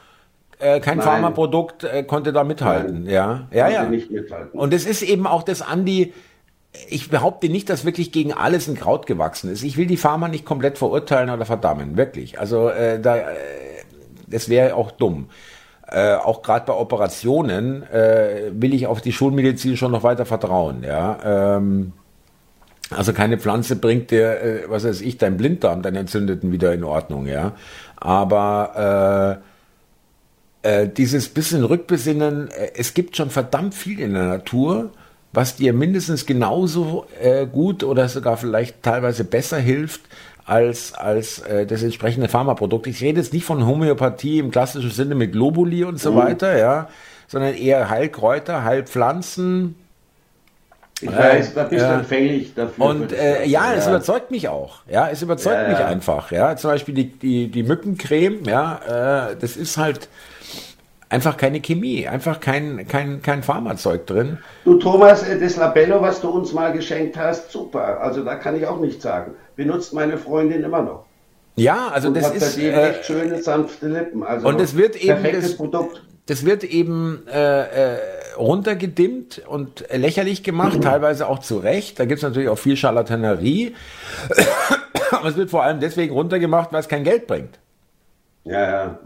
[0.59, 3.05] äh, kein Pharmaprodukt äh, konnte da mithalten.
[3.05, 3.85] Nein, ja, ja, ja.
[3.85, 4.59] Mithalten.
[4.59, 6.13] Und es ist eben auch das Andi,
[6.89, 9.63] ich behaupte nicht, dass wirklich gegen alles ein Kraut gewachsen ist.
[9.63, 12.39] Ich will die Pharma nicht komplett verurteilen oder verdammen, wirklich.
[12.39, 13.25] Also äh, da, äh,
[14.29, 15.31] das wäre auch dumm.
[15.89, 20.85] Äh, auch gerade bei Operationen äh, will ich auf die Schulmedizin schon noch weiter vertrauen.
[20.85, 21.93] Ja, ähm,
[22.91, 26.85] also keine Pflanze bringt dir, äh, was weiß ich, dein Blinddarm, deinen Entzündeten wieder in
[26.85, 27.53] Ordnung, ja.
[27.97, 29.43] Aber
[30.63, 34.91] äh, äh, dieses bisschen Rückbesinnen, äh, es gibt schon verdammt viel in der Natur,
[35.33, 40.01] was dir mindestens genauso äh, gut oder sogar vielleicht teilweise besser hilft
[40.45, 42.87] als, als äh, das entsprechende Pharmaprodukt.
[42.87, 46.17] Ich rede jetzt nicht von Homöopathie im klassischen Sinne mit Globuli und so mhm.
[46.17, 46.89] weiter, ja,
[47.29, 49.77] sondern eher Heilkräuter, Heilpflanzen,
[51.03, 52.85] ich weiß, da bist du empfänglich dafür.
[52.85, 54.81] Und äh, ja, es überzeugt mich auch.
[54.87, 55.87] Ja, es überzeugt ja, mich ja.
[55.87, 56.31] einfach.
[56.31, 60.09] Ja, zum Beispiel die, die, die Mückencreme, ja, äh, das ist halt
[61.11, 64.39] einfach keine Chemie, einfach kein, kein, kein Pharmazeug drin.
[64.65, 68.01] Du Thomas, äh, das Labello, was du uns mal geschenkt hast, super.
[68.01, 69.33] Also da kann ich auch nichts sagen.
[69.57, 71.05] Benutzt meine Freundin immer noch.
[71.57, 74.23] Ja, also und das ist äh, echt schöne sanfte Lippen.
[74.23, 76.03] Also und es wird eben das, Produkt.
[76.27, 77.99] Das wird eben äh, äh,
[78.39, 80.83] runtergedimmt und lächerlich gemacht, mhm.
[80.83, 81.99] teilweise auch zu Recht.
[81.99, 83.75] Da gibt es natürlich auch viel Charlatanerie.
[85.11, 87.59] Aber es wird vor allem deswegen runtergemacht, weil es kein Geld bringt.
[88.45, 88.99] Ja, ja.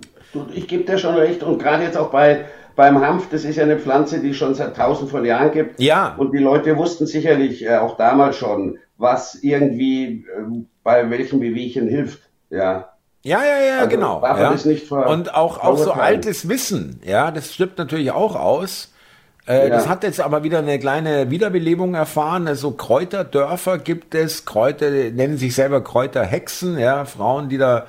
[0.54, 1.42] Ich gebe dir schon recht.
[1.42, 2.44] Und gerade jetzt auch bei,
[2.76, 5.80] beim Hanf, das ist ja eine Pflanze, die es schon seit tausend von Jahren gibt.
[5.80, 6.14] Ja.
[6.16, 11.88] Und die Leute wussten sicherlich äh, auch damals schon, was irgendwie äh, bei welchem Bewegchen
[11.88, 12.20] hilft.
[12.50, 12.90] Ja.
[13.22, 14.22] Ja, ja, ja, also genau.
[14.22, 15.06] Ja.
[15.06, 18.92] und auch, auch so altes Wissen, ja, das stirbt natürlich auch aus.
[19.46, 19.68] Äh, ja.
[19.70, 22.46] Das hat jetzt aber wieder eine kleine Wiederbelebung erfahren.
[22.46, 27.86] Also Kräuterdörfer gibt es, Kräuter nennen sich selber Kräuterhexen, ja, Frauen, die da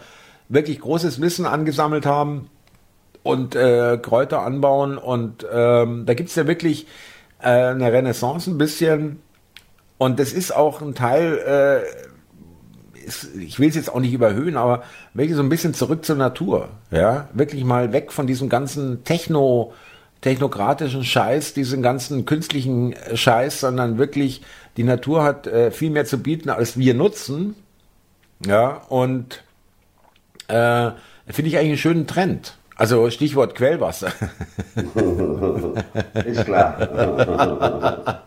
[0.49, 2.49] wirklich großes Wissen angesammelt haben
[3.23, 4.97] und äh, Kräuter anbauen.
[4.97, 6.87] Und ähm, da gibt's ja wirklich
[7.39, 9.19] äh, eine Renaissance ein bisschen.
[9.97, 14.57] Und das ist auch ein Teil, äh, ist, ich will es jetzt auch nicht überhöhen,
[14.57, 16.69] aber wirklich so ein bisschen zurück zur Natur.
[16.91, 19.73] Ja, wirklich mal weg von diesem ganzen Techno-
[20.21, 24.41] technokratischen Scheiß, diesen ganzen künstlichen äh, Scheiß, sondern wirklich
[24.75, 27.55] die Natur hat äh, viel mehr zu bieten, als wir nutzen.
[28.45, 29.44] Ja, und
[30.47, 30.91] äh,
[31.29, 32.57] finde ich eigentlich einen schönen Trend.
[32.77, 34.11] Also Stichwort Quellwasser.
[36.25, 36.77] Ist klar.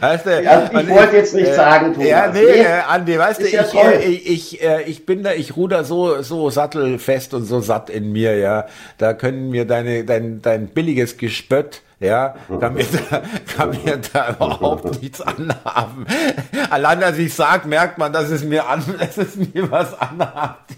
[0.00, 2.08] weißt du, ja, ich wollte jetzt nicht äh, sagen, Thomas.
[2.08, 2.60] Ja, nee, nee.
[2.60, 5.84] Äh, Andi, weißt du, ja ich, äh, ich, ich, äh, ich bin da, ich ruder
[5.84, 8.66] so, so sattelfest und so satt in mir, ja.
[8.98, 13.22] Da können mir deine, dein, dein billiges Gespött ja, kann mir da,
[13.56, 16.06] kann mir da überhaupt nichts anhaben.
[16.68, 20.72] Allein, als ich sag, merkt man, dass es mir an, dass es mir was anhabt.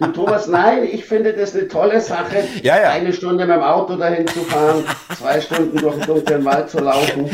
[0.00, 2.90] Du Thomas, nein, ich finde das eine tolle Sache, ja, ja.
[2.90, 4.84] eine Stunde mit dem Auto dahin zu fahren,
[5.16, 7.30] zwei Stunden durch den dunklen Wald zu laufen.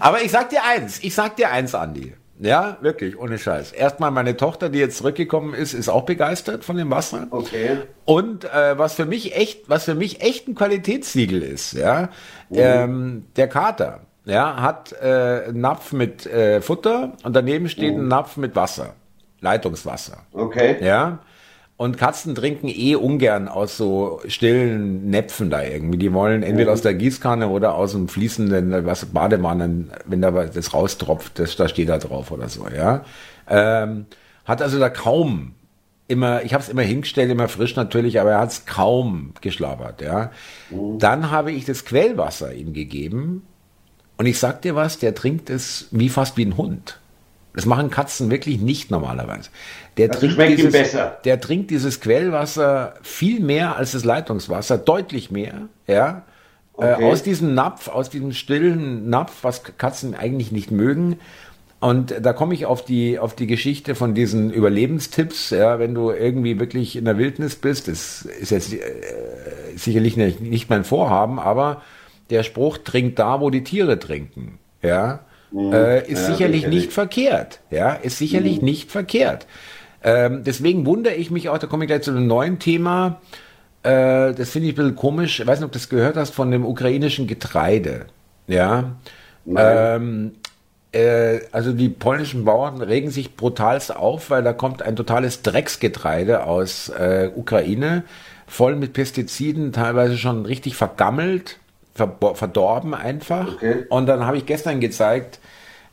[0.00, 2.14] Aber ich sag dir eins, ich sag dir eins, Andi.
[2.42, 3.72] Ja, wirklich, ohne Scheiß.
[3.72, 7.26] Erstmal meine Tochter, die jetzt zurückgekommen ist, ist auch begeistert von dem Wasser.
[7.30, 7.78] Okay.
[8.06, 12.08] Und äh, was für mich echt, was für mich echt ein Qualitätssiegel ist, ja,
[12.48, 12.58] mhm.
[12.58, 18.04] ähm, der Kater, ja, hat äh, einen Napf mit äh, Futter und daneben steht mhm.
[18.04, 18.94] ein Napf mit Wasser,
[19.40, 20.24] Leitungswasser.
[20.32, 20.78] Okay.
[20.80, 21.18] Ja.
[21.80, 25.96] Und Katzen trinken eh ungern aus so stillen Näpfen da irgendwie.
[25.96, 30.74] Die wollen entweder aus der Gießkanne oder aus dem fließenden was Badewannen, wenn da das
[30.74, 33.06] raustropft, das, da steht da drauf oder so, ja.
[33.48, 34.04] Ähm,
[34.44, 35.54] hat also da kaum
[36.06, 40.02] immer, ich habe es immer hingestellt, immer frisch natürlich, aber er hat es kaum geschlabbert,
[40.02, 40.32] ja.
[40.68, 40.98] Mhm.
[40.98, 43.46] Dann habe ich das Quellwasser ihm gegeben
[44.18, 46.99] und ich sag dir was, der trinkt es wie fast wie ein Hund.
[47.54, 49.50] Das machen Katzen wirklich nicht normalerweise.
[49.96, 51.18] Der, das trinkt dieses, besser.
[51.24, 56.22] der trinkt dieses Quellwasser viel mehr als das Leitungswasser, deutlich mehr, ja.
[56.78, 57.02] Äh, okay.
[57.02, 61.18] Äh, aus diesem Napf, aus diesem stillen Napf, was Katzen eigentlich nicht mögen.
[61.80, 66.10] Und da komme ich auf die, auf die Geschichte von diesen Überlebenstipps, ja, wenn du
[66.10, 68.78] irgendwie wirklich in der Wildnis bist, das ist jetzt äh,
[69.76, 71.80] sicherlich nicht, nicht mein Vorhaben, aber
[72.28, 75.20] der Spruch trinkt da, wo die Tiere trinken, ja.
[75.52, 75.72] Mhm.
[75.72, 77.60] Äh, ist ja, sicherlich nicht verkehrt.
[77.70, 78.64] Ja, ist sicherlich mhm.
[78.64, 79.46] nicht verkehrt.
[80.02, 83.20] Ähm, deswegen wundere ich mich auch, da komme ich gleich zu einem neuen Thema.
[83.82, 85.40] Äh, das finde ich ein bisschen komisch.
[85.40, 88.06] Ich weiß nicht, ob du das gehört hast von dem ukrainischen Getreide.
[88.46, 88.96] Ja.
[89.46, 90.32] Ähm,
[90.92, 96.44] äh, also die polnischen Bauern regen sich brutalst auf, weil da kommt ein totales Drecksgetreide
[96.44, 98.04] aus äh, Ukraine,
[98.46, 101.58] voll mit Pestiziden, teilweise schon richtig vergammelt
[101.94, 103.54] verdorben einfach.
[103.54, 103.84] Okay.
[103.88, 105.40] Und dann habe ich gestern gezeigt,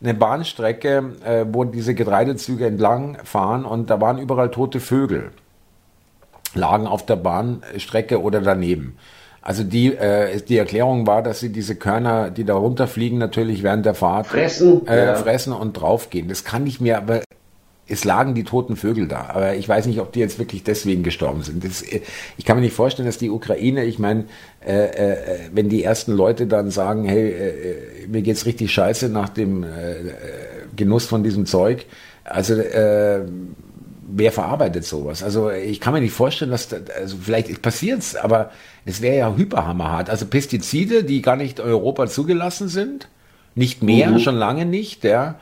[0.01, 5.31] eine Bahnstrecke, äh, wo diese Getreidezüge entlang fahren und da waren überall tote Vögel,
[6.53, 8.97] lagen auf der Bahnstrecke oder daneben.
[9.41, 13.86] Also die, äh, die Erklärung war, dass sie diese Körner, die da runterfliegen, natürlich während
[13.86, 15.15] der Fahrt fressen, äh, ja.
[15.15, 16.27] fressen und draufgehen.
[16.27, 17.21] Das kann ich mir aber
[17.88, 19.30] es lagen die toten Vögel da.
[19.30, 21.63] Aber ich weiß nicht, ob die jetzt wirklich deswegen gestorben sind.
[21.63, 24.26] Das, ich kann mir nicht vorstellen, dass die Ukraine, ich meine,
[24.65, 25.17] äh, äh,
[25.54, 29.63] wenn die ersten Leute dann sagen, hey, äh, äh mir geht's richtig scheiße nach dem
[29.63, 29.67] äh,
[30.76, 31.86] Genuss von diesem Zeug,
[32.23, 33.21] also äh,
[34.10, 35.23] wer verarbeitet sowas?
[35.23, 38.52] Also ich kann mir nicht vorstellen, dass, also vielleicht passiert's, aber
[38.86, 40.10] es wäre ja hyperhammerhart.
[40.10, 43.10] Also Pestizide, die gar nicht Europa zugelassen sind,
[43.56, 44.19] nicht mehr, mhm.
[44.19, 45.36] schon lange nicht, ja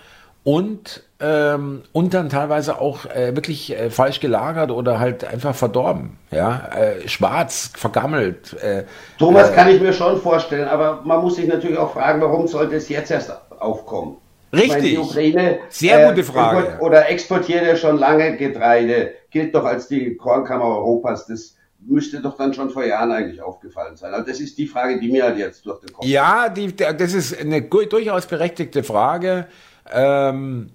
[0.45, 6.17] und ähm, und dann teilweise auch äh, wirklich äh, falsch gelagert oder halt einfach verdorben,
[6.29, 8.53] ja, äh, schwarz, vergammelt.
[8.61, 8.83] Äh,
[9.17, 12.47] Thomas äh, kann ich mir schon vorstellen, aber man muss sich natürlich auch fragen, warum
[12.47, 14.17] sollte es jetzt erst aufkommen?
[14.51, 14.69] Richtig.
[14.69, 16.79] Meine, die Ukraine sehr gute Frage.
[16.79, 21.27] Oder exportiert ja schon lange Getreide, gilt doch als die Kornkammer Europas.
[21.27, 24.13] Das müsste doch dann schon vor Jahren eigentlich aufgefallen sein.
[24.13, 26.05] Also das ist die Frage, die mir halt jetzt durch den Kopf.
[26.05, 29.47] Ja, die, das ist eine durchaus berechtigte Frage.
[29.91, 30.71] Ähm,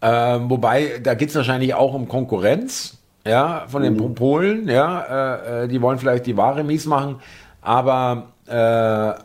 [0.00, 4.14] ähm, wobei, da geht es wahrscheinlich auch um Konkurrenz, ja, von den mhm.
[4.14, 7.16] Polen, ja, äh, äh, die wollen vielleicht die Ware mies machen,
[7.60, 9.20] aber äh,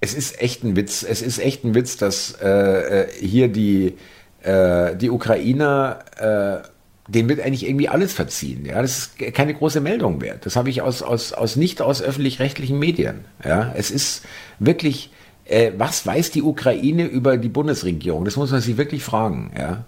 [0.00, 3.96] es ist echt ein Witz, es ist echt ein Witz, dass äh, äh hier die,
[4.42, 6.68] äh, die Ukrainer, äh,
[7.12, 10.70] denen wird eigentlich irgendwie alles verziehen, ja, das ist keine große Meldung wert, das habe
[10.70, 14.24] ich aus, aus, aus nicht aus öffentlich-rechtlichen Medien, ja, es ist
[14.60, 15.10] wirklich,
[15.52, 18.24] äh, was weiß die Ukraine über die Bundesregierung?
[18.24, 19.52] Das muss man sich wirklich fragen.
[19.56, 19.84] Ja?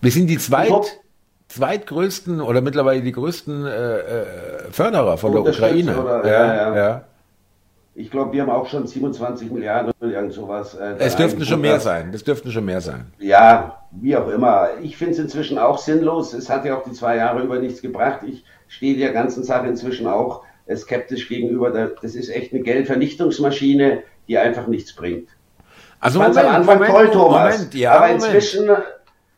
[0.00, 1.00] Wir sind die zweit,
[1.48, 4.24] zweitgrößten oder mittlerweile die größten äh, äh
[4.70, 6.00] Förderer von der Ukraine.
[6.00, 7.04] Oder, ja, ja, ja.
[7.94, 10.74] Ich glaube, wir haben auch schon 27 Milliarden oder irgend sowas.
[10.74, 12.10] Äh, es dürften schon mehr sein.
[12.12, 13.12] Das dürften schon mehr sein.
[13.18, 14.68] Ja, wie auch immer.
[14.80, 16.32] Ich finde es inzwischen auch sinnlos.
[16.32, 18.20] Es hat ja auch die zwei Jahre über nichts gebracht.
[18.26, 20.42] Ich stehe der ganzen Sache inzwischen auch
[20.74, 21.70] skeptisch gegenüber.
[21.70, 25.28] Das ist echt eine Geldvernichtungsmaschine die einfach nichts bringt.
[26.00, 27.58] Also Moment, am Anfang Moment, toll, Thomas.
[27.58, 28.70] Moment, ja, aber inzwischen,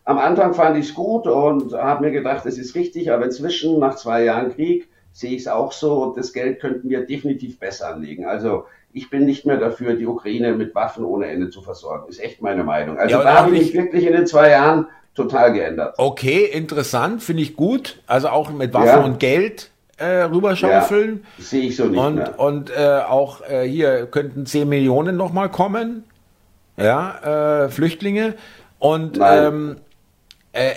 [0.04, 3.80] am Anfang fand ich es gut und habe mir gedacht, es ist richtig, aber inzwischen,
[3.80, 7.88] nach zwei Jahren Krieg, sehe ich es auch so, das Geld könnten wir definitiv besser
[7.88, 8.24] anlegen.
[8.24, 12.08] Also ich bin nicht mehr dafür, die Ukraine mit Waffen ohne Ende zu versorgen.
[12.08, 12.96] Ist echt meine Meinung.
[12.96, 15.96] Also ja, da habe ich mich wirklich in den zwei Jahren total geändert.
[15.98, 18.00] Okay, interessant, finde ich gut.
[18.06, 19.04] Also auch mit Waffen ja.
[19.04, 21.24] und Geld äh, rüberschaufeln.
[21.38, 22.38] Ja, sehe ich so nicht und, mehr.
[22.38, 26.04] Und äh, auch äh, hier könnten 10 Millionen nochmal kommen.
[26.76, 28.34] Ja, äh, Flüchtlinge.
[28.78, 29.76] Und ähm,
[30.52, 30.72] äh,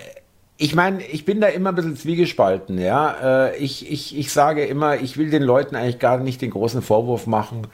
[0.58, 3.48] ich meine, ich bin da immer ein bisschen zwiegespalten, ja.
[3.48, 6.82] Äh, ich, ich, ich sage immer, ich will den Leuten eigentlich gar nicht den großen
[6.82, 7.68] Vorwurf machen,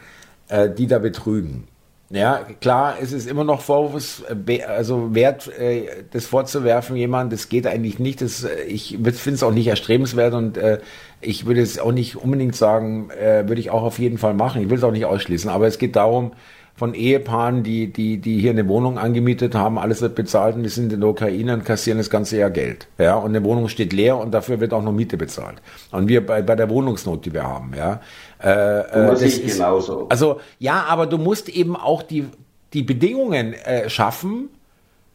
[0.78, 1.68] die da betrügen.
[2.10, 7.50] Ja, klar, es ist immer noch Vorwurfs, äh, also wert, äh, das vorzuwerfen, jemand, das
[7.50, 8.22] geht eigentlich nicht.
[8.22, 10.80] Das, äh, ich finde es auch nicht erstrebenswert und äh,
[11.22, 14.62] ich würde es auch nicht unbedingt sagen, äh, würde ich auch auf jeden Fall machen.
[14.62, 16.34] Ich will es auch nicht ausschließen, aber es geht darum,
[16.76, 20.70] von Ehepaaren, die, die, die hier eine Wohnung angemietet haben, alles wird bezahlt und die
[20.70, 22.88] sind in der Ukraine und kassieren das ganze Jahr Geld.
[22.98, 25.62] Ja, und eine Wohnung steht leer und dafür wird auch noch Miete bezahlt.
[25.92, 28.02] Und wir bei, bei der Wohnungsnot, die wir haben, ja.
[28.44, 30.08] Äh, äh das ist genauso.
[30.10, 32.26] Also, ja, aber du musst eben auch die,
[32.74, 34.50] die Bedingungen äh, schaffen,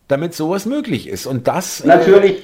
[0.08, 1.26] damit sowas möglich ist.
[1.26, 1.82] Und das.
[1.82, 2.42] Äh, Natürlich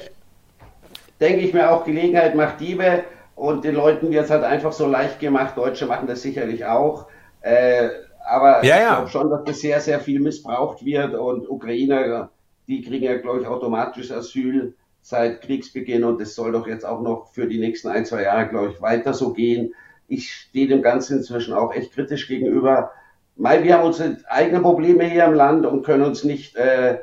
[1.20, 4.87] denke ich mir auch, Gelegenheit macht Diebe und den Leuten wird es halt einfach so
[4.87, 5.57] leicht gemacht.
[5.57, 7.07] Deutsche machen das sicherlich auch.
[7.40, 7.88] Äh,
[8.27, 8.94] aber ja, ich ja.
[8.94, 12.31] glaube schon, dass das sehr, sehr viel missbraucht wird und Ukrainer,
[12.66, 17.03] die kriegen ja, glaube ich, automatisch Asyl seit Kriegsbeginn und das soll doch jetzt auch
[17.03, 19.75] noch für die nächsten ein, zwei Jahre, glaube ich, weiter so gehen.
[20.09, 22.90] Ich stehe dem Ganzen inzwischen auch echt kritisch gegenüber.
[23.37, 26.99] Weil wir haben unsere eigenen Probleme hier im Land und können uns nicht äh,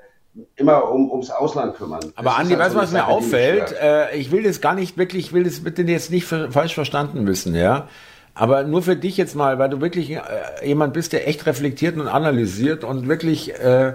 [0.55, 2.13] immer um, ums Ausland kümmern.
[2.15, 3.73] Aber Andi, weißt du, was mir auffällt?
[3.73, 7.27] Äh, ich will das gar nicht wirklich, ich will das bitte jetzt nicht falsch verstanden
[7.27, 7.87] wissen, ja.
[8.33, 10.21] Aber nur für dich jetzt mal, weil du wirklich äh,
[10.63, 13.93] jemand bist, der echt reflektiert und analysiert und wirklich äh,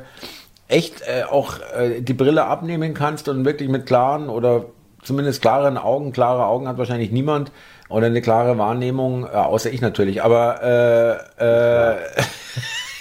[0.69, 4.67] echt äh, auch äh, die Brille abnehmen kannst und wirklich mit klaren oder
[5.03, 7.51] zumindest klaren Augen, klare Augen hat wahrscheinlich niemand
[7.89, 10.23] oder eine klare Wahrnehmung, äh, außer ich natürlich.
[10.23, 11.97] Aber äh, äh,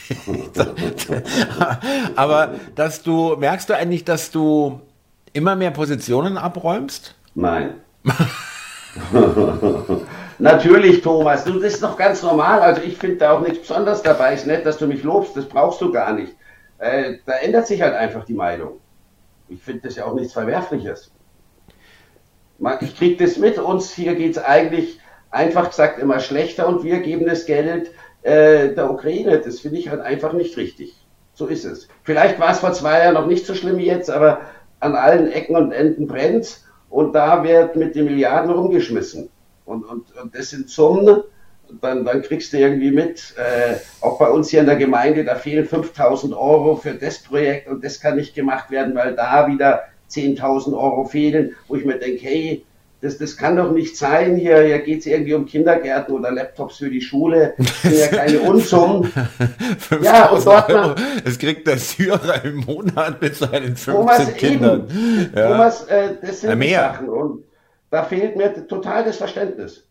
[2.16, 4.82] aber dass du merkst du eigentlich, dass du
[5.34, 7.16] immer mehr Positionen abräumst?
[7.34, 7.74] Nein.
[10.38, 12.62] Natürlich, Thomas, du, das ist doch ganz normal.
[12.62, 14.34] Also ich finde da auch nichts Besonderes dabei.
[14.34, 16.34] Ist nett, dass du mich lobst, das brauchst du gar nicht.
[16.78, 18.80] Äh, da ändert sich halt einfach die Meinung.
[19.48, 21.12] Ich finde das ja auch nichts Verwerfliches.
[22.82, 25.00] Ich kriege das mit, uns hier geht es eigentlich
[25.30, 27.92] einfach gesagt immer schlechter und wir geben das Geld
[28.24, 29.40] äh, der Ukraine.
[29.40, 30.96] Das finde ich halt einfach nicht richtig.
[31.34, 31.90] So ist es.
[32.04, 34.42] Vielleicht war es vor zwei Jahren noch nicht so schlimm wie jetzt, aber
[34.80, 39.30] an allen Ecken und Enden brennt und da wird mit den Milliarden rumgeschmissen.
[39.66, 41.24] Und, und, und das sind Summen,
[41.82, 45.36] dann, dann kriegst du irgendwie mit, äh, auch bei uns hier in der Gemeinde, da
[45.36, 49.84] fehlen 5000 Euro für das Projekt und das kann nicht gemacht werden, weil da wieder
[50.10, 52.66] 10.000 Euro fehlen, wo ich mir denke, hey,
[53.02, 54.36] das, das kann doch nicht sein.
[54.36, 57.54] Hier, hier geht es irgendwie um Kindergärten oder Laptops für die Schule.
[57.66, 59.12] Das sind ja keine Unsummen.
[60.02, 64.88] ja, und dort Euro, das kriegt der Syrer im Monat mit seinen 15 Thomas, Kindern.
[64.90, 65.32] Eben.
[65.36, 65.52] Ja.
[65.52, 67.10] Thomas, äh, das sind ja, Sachen.
[67.10, 67.44] Und
[67.92, 69.88] da fehlt mir total das Verständnis.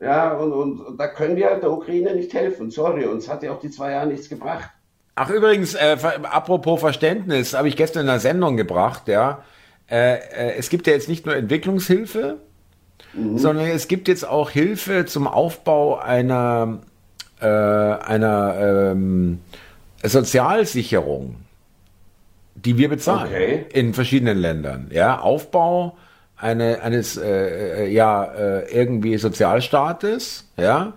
[0.00, 2.70] Ja, und, und, und da können wir der Ukraine nicht helfen.
[2.70, 4.70] Sorry, uns hat ja auch die zwei Jahre nichts gebracht.
[5.16, 9.42] Ach, übrigens, äh, apropos Verständnis, habe ich gestern in der Sendung gebracht, ja
[9.90, 12.38] äh, äh, es gibt ja jetzt nicht nur Entwicklungshilfe,
[13.12, 13.38] mhm.
[13.38, 16.80] sondern es gibt jetzt auch Hilfe zum Aufbau einer,
[17.40, 18.56] äh, einer
[18.92, 19.40] ähm,
[20.02, 21.36] Sozialsicherung,
[22.54, 23.66] die wir bezahlen okay.
[23.72, 24.90] in verschiedenen Ländern.
[24.92, 25.96] Ja, Aufbau
[26.36, 30.94] eine, eines äh, äh ja äh, irgendwie Sozialstaates, ja,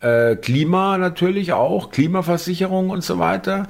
[0.00, 3.68] äh, Klima natürlich auch, Klimaversicherung und so weiter.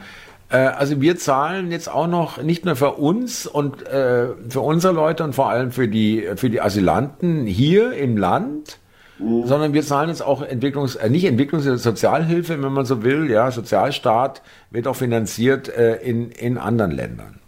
[0.50, 4.92] Äh, also wir zahlen jetzt auch noch nicht nur für uns und äh, für unsere
[4.92, 8.78] Leute und vor allem für die für die Asylanten hier im Land,
[9.18, 9.46] mhm.
[9.46, 13.50] sondern wir zahlen jetzt auch Entwicklungs äh, nicht Entwicklungs Sozialhilfe, wenn man so will, ja
[13.50, 17.40] Sozialstaat wird auch finanziert äh, in in anderen Ländern.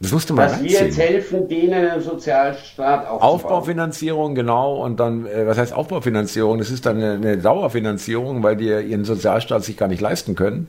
[0.00, 3.20] Das musste man Dass wir jetzt helfen, denen einen Sozialstaat aufzubauen.
[3.20, 4.82] Aufbaufinanzierung, genau.
[4.82, 6.58] Und dann, äh, was heißt Aufbaufinanzierung?
[6.58, 10.68] Das ist dann eine, eine Dauerfinanzierung, weil die ihren Sozialstaat sich gar nicht leisten können.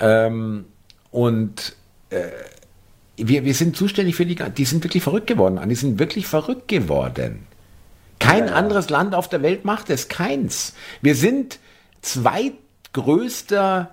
[0.00, 0.64] Ähm,
[1.10, 1.76] und
[2.08, 2.22] äh,
[3.18, 6.68] wir, wir sind zuständig für die, die sind wirklich verrückt geworden, die sind wirklich verrückt
[6.68, 7.46] geworden.
[8.20, 8.54] Kein ja.
[8.54, 10.74] anderes Land auf der Welt macht es, keins.
[11.02, 11.58] Wir sind
[12.00, 13.90] zweitgrößter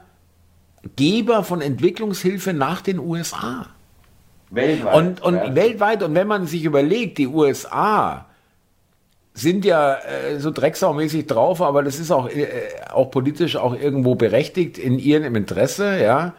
[0.95, 3.67] Geber von Entwicklungshilfe nach den USA.
[4.49, 4.95] Weltweit.
[4.95, 5.55] Und, und ja.
[5.55, 8.25] weltweit, und wenn man sich überlegt, die USA
[9.33, 12.47] sind ja äh, so drecksaumäßig drauf, aber das ist auch, äh,
[12.91, 16.33] auch politisch auch irgendwo berechtigt in ihrem Interesse, ja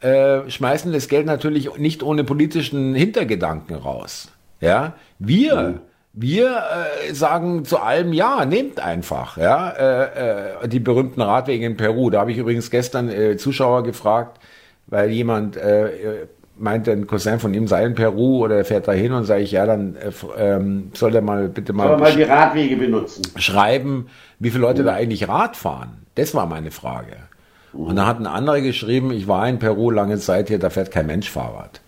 [0.00, 4.28] äh, schmeißen das Geld natürlich nicht ohne politischen Hintergedanken raus.
[4.60, 5.80] Ja, wir, mhm.
[6.12, 6.62] wir
[7.08, 9.36] äh, sagen zu allem ja, nehmt einfach.
[9.36, 12.10] Ja, äh, äh, die berühmten Radwege in Peru.
[12.10, 14.38] Da habe ich übrigens gestern äh, Zuschauer gefragt,
[14.86, 16.26] weil jemand äh,
[16.58, 19.52] meinte, ein Cousin von ihm sei in Peru oder er fährt dahin und sage ich,
[19.52, 23.22] ja, dann äh, ähm, soll er mal bitte mal, soll mal die Radwege benutzen.
[23.36, 24.86] Schreiben, wie viele Leute mhm.
[24.86, 26.06] da eigentlich Rad fahren.
[26.14, 27.16] Das war meine Frage.
[27.72, 30.90] Und da hat ein anderer geschrieben, ich war in Peru lange Zeit hier, da fährt
[30.90, 31.80] kein Mensch Fahrrad.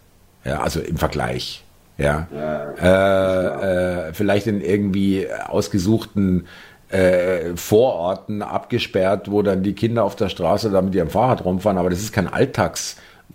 [0.44, 1.64] Ja, also im Vergleich.
[1.96, 2.28] Ja.
[2.32, 6.46] ja äh, äh, vielleicht in irgendwie ausgesuchten
[6.90, 11.78] äh, Vororten abgesperrt, wo dann die Kinder auf der Straße da mit ihrem Fahrrad rumfahren,
[11.78, 12.28] aber das ist kein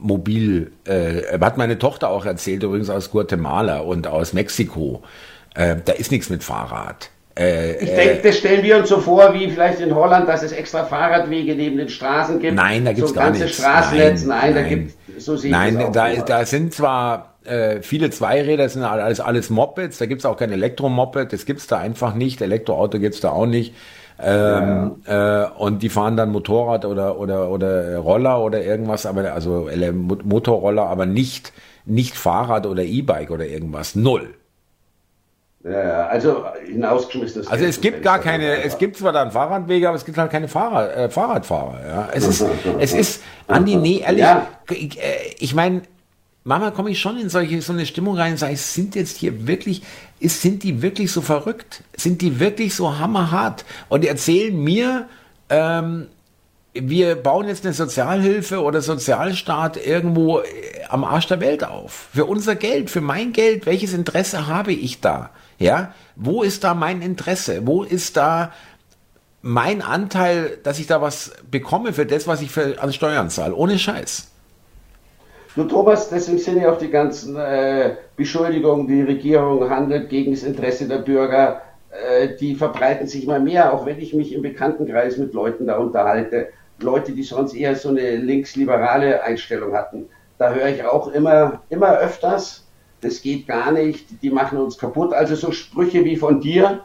[0.04, 0.72] Alltagsmobil.
[0.86, 5.04] Äh, hat meine Tochter auch erzählt, übrigens aus Guatemala und aus Mexiko.
[5.56, 7.10] Äh, da ist nichts mit Fahrrad.
[7.38, 10.52] Äh, ich denke, das stellen wir uns so vor, wie vielleicht in Holland, dass es
[10.52, 12.56] extra Fahrradwege neben den Straßen gibt.
[12.56, 13.58] Nein, da gibt es so gar ganze nichts.
[13.58, 18.70] Straßennetz, nein, nein, da gibt so sehe Nein, da, da sind zwar äh, viele Zweiräder,
[18.70, 22.14] sind alles, alles Mopeds, da gibt es auch kein Elektromoped, das gibt es da einfach
[22.14, 23.74] nicht, Elektroauto gibt es da auch nicht.
[24.24, 25.44] Ähm, ja.
[25.44, 29.70] äh, und die fahren dann Motorrad oder, oder, oder Roller oder irgendwas, aber also
[30.24, 31.52] Motorroller, aber nicht,
[31.86, 33.96] nicht Fahrrad oder E-Bike oder irgendwas.
[33.96, 34.34] Null.
[35.64, 37.48] Ja, also hinausgeschmissenes.
[37.48, 40.50] Also es gibt gar keine, es gibt zwar dann Fahrradwege, aber es gibt halt keine
[40.50, 41.80] Fahrrad, äh, Fahrradfahrer.
[41.88, 42.10] Ja.
[42.14, 42.46] Es ist,
[42.80, 44.48] es ist, Andi, nee, ehrlich, ja.
[44.70, 45.84] ich, äh, ich meine,
[46.46, 49.48] Mama komme ich schon in solche, so eine Stimmung rein und sage, sind jetzt hier
[49.48, 49.82] wirklich,
[50.20, 51.84] ist, sind die wirklich so verrückt?
[51.96, 53.64] Sind die wirklich so hammerhart?
[53.88, 55.08] Und erzählen mir,
[55.50, 56.08] ähm,
[56.74, 60.44] wir bauen jetzt eine Sozialhilfe oder Sozialstaat irgendwo äh,
[60.90, 62.10] am Arsch der Welt auf.
[62.14, 65.30] Für unser Geld, für mein Geld, welches Interesse habe ich da?
[65.60, 67.66] Ja, wo ist da mein Interesse?
[67.66, 68.52] Wo ist da
[69.42, 73.56] mein Anteil, dass ich da was bekomme für das, was ich für, an Steuern zahle?
[73.56, 74.33] Ohne Scheiß.
[75.56, 80.42] Du Thomas, deswegen sind ja auch die ganzen äh, Beschuldigungen, die Regierung handelt gegen das
[80.42, 85.18] Interesse der Bürger, äh, die verbreiten sich immer mehr, auch wenn ich mich im Bekanntenkreis
[85.18, 86.48] mit Leuten da unterhalte.
[86.80, 90.10] Leute, die sonst eher so eine linksliberale Einstellung hatten.
[90.40, 92.66] Da höre ich auch immer, immer öfters,
[93.02, 95.14] das geht gar nicht, die machen uns kaputt.
[95.14, 96.80] Also so Sprüche wie von dir,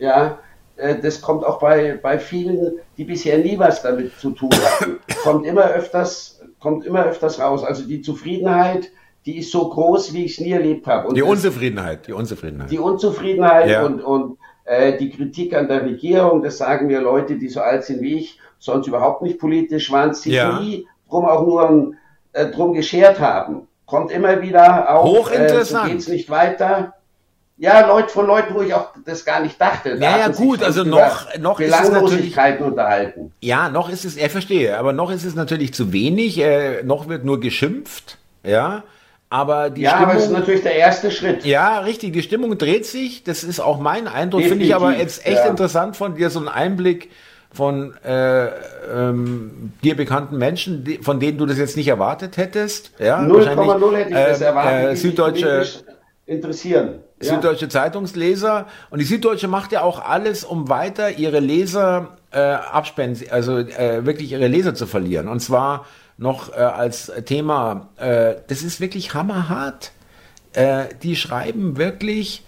[0.00, 0.38] ja,
[0.76, 4.98] äh, das kommt auch bei, bei vielen, die bisher nie was damit zu tun hatten,
[5.22, 7.64] kommt immer öfters, kommt immer öfters raus.
[7.64, 8.90] Also die Zufriedenheit,
[9.26, 11.08] die ist so groß, wie ich es nie erlebt habe.
[11.08, 12.70] Und die Unzufriedenheit, die Unzufriedenheit.
[12.70, 13.84] Die Unzufriedenheit ja.
[13.84, 14.38] und, und
[14.70, 18.18] Äh, die Kritik an der Regierung, das sagen mir Leute, die so alt sind wie
[18.18, 20.60] ich, sonst überhaupt nicht politisch waren, sich ja.
[20.60, 21.94] nie drum auch nur
[22.32, 23.66] äh, drum geschert haben.
[23.84, 25.86] Kommt immer wieder auch, Hochinteressant.
[25.86, 26.94] Äh, so geht's nicht weiter.
[27.60, 29.98] Ja, Leute von Leuten, wo ich auch das gar nicht dachte.
[29.98, 33.32] Da ja, ja, gut, also noch, noch ist es natürlich, unterhalten.
[33.42, 37.10] Ja, noch ist es, er verstehe, aber noch ist es natürlich zu wenig, äh, noch
[37.10, 38.82] wird nur geschimpft, ja.
[39.28, 41.44] Aber die ja, Stimmung, aber es ist natürlich der erste Schritt.
[41.44, 42.14] Ja, richtig.
[42.14, 43.24] Die Stimmung dreht sich.
[43.24, 44.42] Das ist auch mein Eindruck.
[44.42, 45.46] Finde ich aber jetzt echt ja.
[45.46, 47.10] interessant von dir, so einen Einblick
[47.52, 52.92] von äh, ähm, dir bekannten Menschen, die, von denen du das jetzt nicht erwartet hättest.
[52.98, 54.92] Ja, 0,0 hätte ich das äh, erwartet.
[54.92, 55.66] Äh, Süddeutsche
[56.26, 57.00] interessieren.
[57.22, 57.34] Ja.
[57.34, 58.66] Süddeutsche Zeitungsleser.
[58.90, 64.06] Und die Süddeutsche macht ja auch alles, um weiter ihre Leser äh, abspenden, also äh,
[64.06, 65.28] wirklich ihre Leser zu verlieren.
[65.28, 65.84] Und zwar
[66.16, 69.92] noch äh, als Thema, äh, das ist wirklich hammerhart.
[70.52, 72.44] Äh, die schreiben wirklich,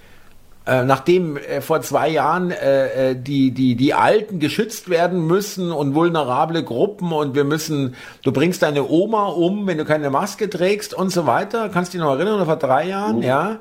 [0.64, 5.94] äh, nachdem äh, vor zwei Jahren äh, die, die, die Alten geschützt werden müssen und
[5.94, 10.94] vulnerable Gruppen und wir müssen, du bringst deine Oma um, wenn du keine Maske trägst
[10.94, 13.22] und so weiter, kannst du dich noch erinnern, vor drei Jahren, mhm.
[13.22, 13.58] ja,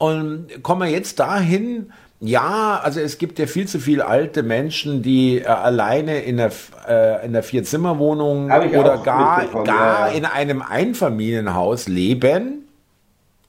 [0.00, 5.02] und kommen wir jetzt dahin, ja, also es gibt ja viel zu viele alte Menschen,
[5.02, 6.52] die äh, alleine in der,
[6.88, 10.12] äh, in der Vierzimmerwohnung oder gar, gar ja, ja.
[10.14, 12.66] in einem Einfamilienhaus leben.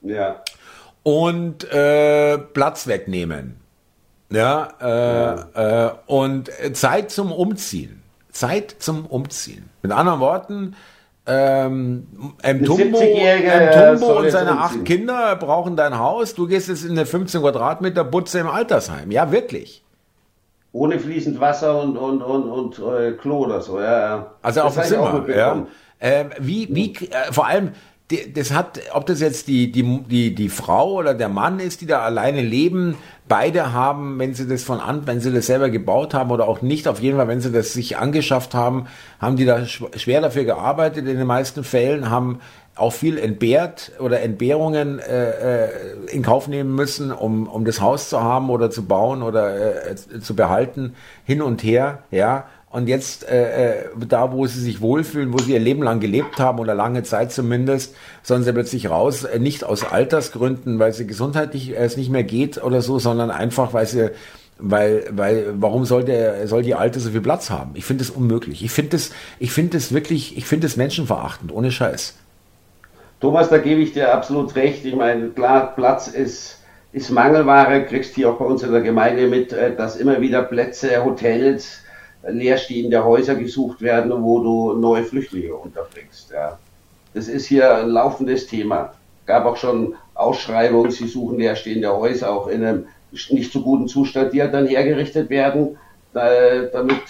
[0.02, 0.44] Ja.
[1.04, 3.56] Und äh, Platz wegnehmen.
[4.30, 5.88] Ja, äh, ja.
[5.88, 8.04] Äh, und Zeit zum Umziehen.
[8.30, 9.70] Zeit zum Umziehen.
[9.84, 10.76] Mit anderen Worten,
[11.28, 12.08] ähm,
[12.44, 16.34] Mtumbo, Mtumbo und seine acht Kinder brauchen dein Haus.
[16.34, 19.12] Du gehst jetzt in eine 15 Quadratmeter Butze im Altersheim.
[19.12, 19.84] Ja, wirklich.
[20.74, 24.32] Ohne fließend Wasser und, und, und, und äh, Klo oder so, ja.
[24.42, 25.68] Also das auf dem Zimmer, ja.
[26.00, 27.74] Äh, wie, wie, äh, vor allem,
[28.34, 31.86] das hat, ob das jetzt die, die, die, die Frau oder der Mann ist, die
[31.86, 32.96] da alleine leben,
[33.28, 36.62] beide haben, wenn sie das von an, wenn sie das selber gebaut haben oder auch
[36.62, 38.88] nicht, auf jeden Fall, wenn sie das sich angeschafft haben,
[39.20, 42.40] haben die da schwer dafür gearbeitet in den meisten Fällen, haben
[42.76, 45.70] auch viel entbehrt oder Entbehrungen äh, äh,
[46.12, 49.96] in Kauf nehmen müssen, um, um das Haus zu haben oder zu bauen oder äh,
[49.96, 52.46] zu behalten, hin und her, ja.
[52.72, 56.40] Und jetzt, äh, äh, da wo sie sich wohlfühlen, wo sie ihr Leben lang gelebt
[56.40, 61.06] haben oder lange Zeit zumindest, sollen sie plötzlich raus, äh, nicht aus Altersgründen, weil sie
[61.06, 64.12] gesundheitlich äh, es nicht mehr geht oder so, sondern einfach, weil sie
[64.64, 67.72] weil, weil, warum soll der, soll die Alte so viel Platz haben?
[67.74, 68.64] Ich finde es unmöglich.
[68.64, 72.16] Ich finde es, ich finde es wirklich, ich finde es menschenverachtend, ohne Scheiß.
[73.20, 74.86] Thomas, da gebe ich dir absolut recht.
[74.86, 76.60] Ich meine, klar, Platz ist,
[76.94, 77.86] ist Mangelware.
[77.86, 81.81] Kriegst hier auch bei uns in der Gemeinde mit, dass immer wieder Plätze, Hotels,
[82.28, 86.32] leerstehende Häuser gesucht werden, wo du neue Flüchtlinge unterbringst.
[86.32, 86.58] Ja.
[87.14, 88.94] Das ist hier ein laufendes Thema.
[89.26, 92.86] Gab auch schon Ausschreibungen, sie suchen leerstehende Häuser auch in einem
[93.30, 95.78] nicht so guten Zustand, die dann hergerichtet werden,
[96.14, 97.02] damit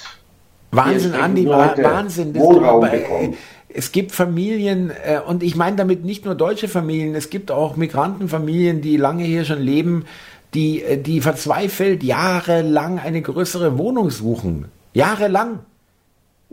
[0.71, 2.33] Wahnsinn, Andi, Wahnsinn.
[2.35, 3.37] Wohnraum bekommen.
[3.73, 7.77] Es gibt Familien, äh, und ich meine damit nicht nur deutsche Familien, es gibt auch
[7.77, 10.05] Migrantenfamilien, die lange hier schon leben,
[10.53, 14.65] die, äh, die verzweifelt jahrelang eine größere Wohnung suchen.
[14.93, 15.59] Jahrelang.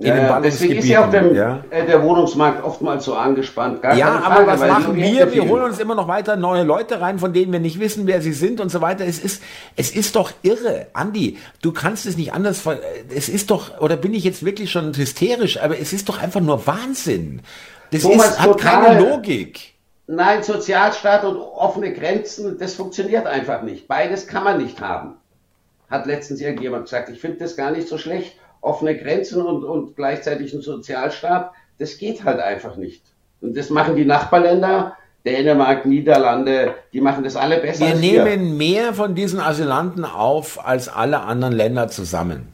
[0.00, 1.64] In ja, deswegen ist ja auch der, ja.
[1.70, 3.82] Äh, der, Wohnungsmarkt oftmals so angespannt.
[3.82, 5.32] Gar ja, Frage, aber was machen wir?
[5.32, 8.22] Wir holen uns immer noch weiter neue Leute rein, von denen wir nicht wissen, wer
[8.22, 9.04] sie sind und so weiter.
[9.04, 9.42] Es ist,
[9.74, 10.86] es ist doch irre.
[10.92, 12.62] Andi, du kannst es nicht anders,
[13.12, 16.40] es ist doch, oder bin ich jetzt wirklich schon hysterisch, aber es ist doch einfach
[16.40, 17.42] nur Wahnsinn.
[17.90, 19.74] Das Thomas, ist, hat total, keine Logik.
[20.06, 23.88] Nein, Sozialstaat und offene Grenzen, das funktioniert einfach nicht.
[23.88, 25.17] Beides kann man nicht haben
[25.90, 28.34] hat letztens irgendjemand gesagt, ich finde das gar nicht so schlecht.
[28.60, 33.02] Offene Grenzen und, und gleichzeitig ein Sozialstaat, das geht halt einfach nicht.
[33.40, 37.86] Und das machen die Nachbarländer, Dänemark, Niederlande, die machen das alle besser.
[37.86, 42.48] Wir nehmen mehr von diesen Asylanten auf als alle anderen Länder zusammen.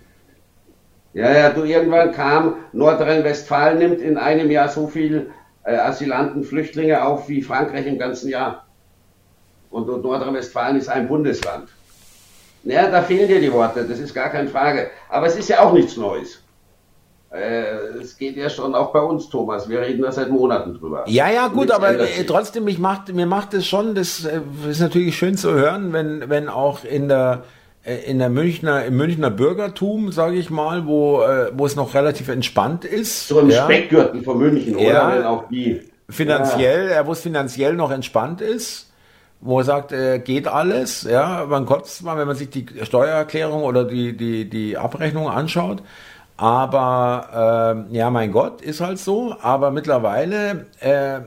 [1.15, 5.31] Ja, ja, du irgendwann kam, Nordrhein-Westfalen nimmt in einem Jahr so viel
[5.65, 8.67] äh, Asylanten, Flüchtlinge auf wie Frankreich im ganzen Jahr.
[9.71, 11.69] Und, und Nordrhein-Westfalen ist ein Bundesland.
[12.65, 14.91] Ja, da fehlen dir die Worte, das ist gar keine Frage.
[15.09, 16.43] Aber es ist ja auch nichts Neues.
[17.31, 19.69] Äh, es geht ja schon auch bei uns, Thomas.
[19.69, 21.05] Wir reden da seit Monaten drüber.
[21.07, 24.41] Ja, ja, gut, aber äh, trotzdem, mich macht, mir macht es schon, das äh,
[24.71, 27.43] ist natürlich schön zu hören, wenn, wenn auch in der,
[28.07, 32.87] in der Münchner, im Münchner Bürgertum, sage ich mal, wo, wo es noch relativ entspannt
[32.87, 33.29] ist.
[33.29, 33.65] So im ja.
[33.65, 35.17] Speckgürtel von München, ja, oder?
[35.17, 35.83] Wenn auch die.
[36.09, 37.07] Finanziell, ja.
[37.07, 38.94] wo es finanziell noch entspannt ist
[39.45, 43.63] wo er sagt, äh, geht alles, ja, man kotzt mal, wenn man sich die Steuererklärung
[43.63, 45.83] oder die, die, die Abrechnung anschaut.
[46.39, 49.37] Aber äh, ja, mein Gott, ist halt so.
[49.41, 51.21] Aber mittlerweile äh,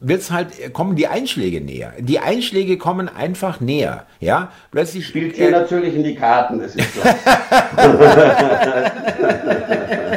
[0.00, 1.92] wird's halt, kommen die Einschläge näher.
[1.98, 4.06] Die Einschläge kommen einfach näher.
[4.18, 5.06] Ja, plötzlich.
[5.06, 7.14] Spielt hier äh, natürlich in die Karten, das ist klar.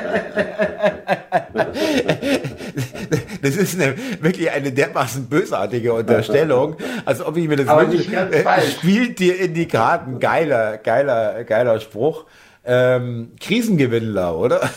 [3.41, 6.75] das ist eine, wirklich eine dermaßen bösartige Unterstellung,
[7.05, 8.11] als ob ich mir das wünsche.
[8.13, 10.19] Äh, spielt dir in die Karten.
[10.19, 12.25] Geiler, geiler, geiler Spruch.
[12.63, 14.61] Ähm, Krisengewinnler, oder?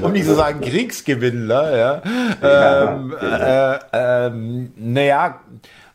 [0.00, 2.00] um nicht zu sagen Kriegsgewinnler, ja.
[2.42, 5.40] Ähm, äh, ähm, naja,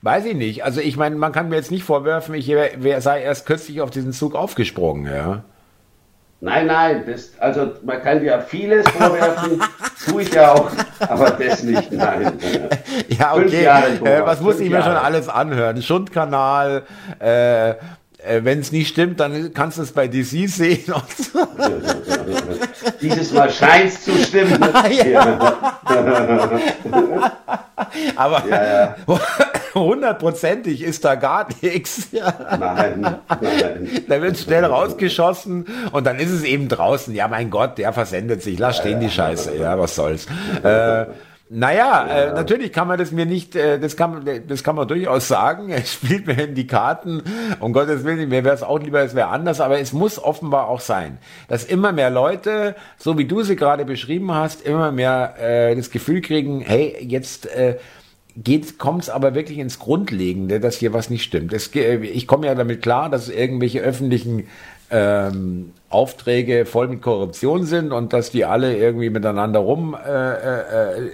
[0.03, 0.63] weiß ich nicht.
[0.63, 3.89] Also ich meine, man kann mir jetzt nicht vorwerfen, ich wär, sei erst kürzlich auf
[3.89, 5.43] diesen Zug aufgesprungen, ja.
[6.43, 9.61] Nein, nein, das, also man kann ja vieles vorwerfen,
[10.09, 12.33] tue ich ja auch, aber das nicht, nein.
[13.09, 13.65] Ja, okay.
[13.65, 15.83] Äh, was muss ich mir schon alles anhören?
[15.83, 16.81] Schundkanal,
[17.19, 17.75] äh,
[18.41, 20.93] wenn es nicht stimmt, dann kannst du es bei DC sehen.
[23.01, 24.61] Dieses Mal scheint es zu stimmen.
[28.15, 28.95] Aber ja, ja.
[29.73, 32.09] hundertprozentig ist da gar nichts.
[32.11, 33.89] Nein, nein.
[34.07, 37.15] Da wird schnell rausgeschossen und dann ist es eben draußen.
[37.15, 38.59] Ja, mein Gott, der versendet sich.
[38.59, 39.55] Lass stehen die Scheiße.
[39.57, 40.27] Ja, was soll's.
[40.63, 41.05] Äh,
[41.53, 42.07] naja, ja.
[42.07, 45.69] äh, natürlich kann man das mir nicht, äh, das kann das kann man durchaus sagen.
[45.69, 47.21] Es spielt mir in die Karten.
[47.59, 50.69] Um Gottes Willen, mir wäre es auch lieber, es wäre anders, aber es muss offenbar
[50.69, 51.17] auch sein,
[51.49, 55.89] dass immer mehr Leute, so wie du sie gerade beschrieben hast, immer mehr äh, das
[55.91, 57.79] Gefühl kriegen, hey, jetzt äh,
[58.77, 61.51] kommt es aber wirklich ins Grundlegende, dass hier was nicht stimmt.
[61.51, 64.47] Es, ich komme ja damit klar, dass irgendwelche öffentlichen
[64.91, 70.35] ähm, Aufträge voll mit Korruption sind und dass die alle irgendwie miteinander rum äh, äh,
[70.35, 71.11] äh,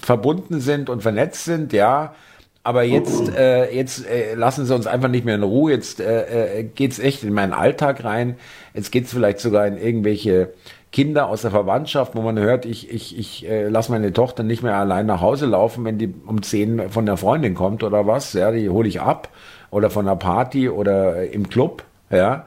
[0.00, 2.14] verbunden sind und vernetzt sind, ja.
[2.62, 5.70] Aber jetzt, äh, jetzt äh, lassen sie uns einfach nicht mehr in Ruhe.
[5.70, 8.36] Jetzt äh, äh, geht's echt in meinen Alltag rein.
[8.74, 10.48] Jetzt geht's vielleicht sogar in irgendwelche
[10.90, 14.64] Kinder aus der Verwandtschaft, wo man hört, ich, ich, ich äh, lasse meine Tochter nicht
[14.64, 18.32] mehr allein nach Hause laufen, wenn die um zehn von der Freundin kommt oder was.
[18.32, 19.28] Ja, die hole ich ab
[19.70, 21.84] oder von einer Party oder im Club.
[22.10, 22.46] Ja,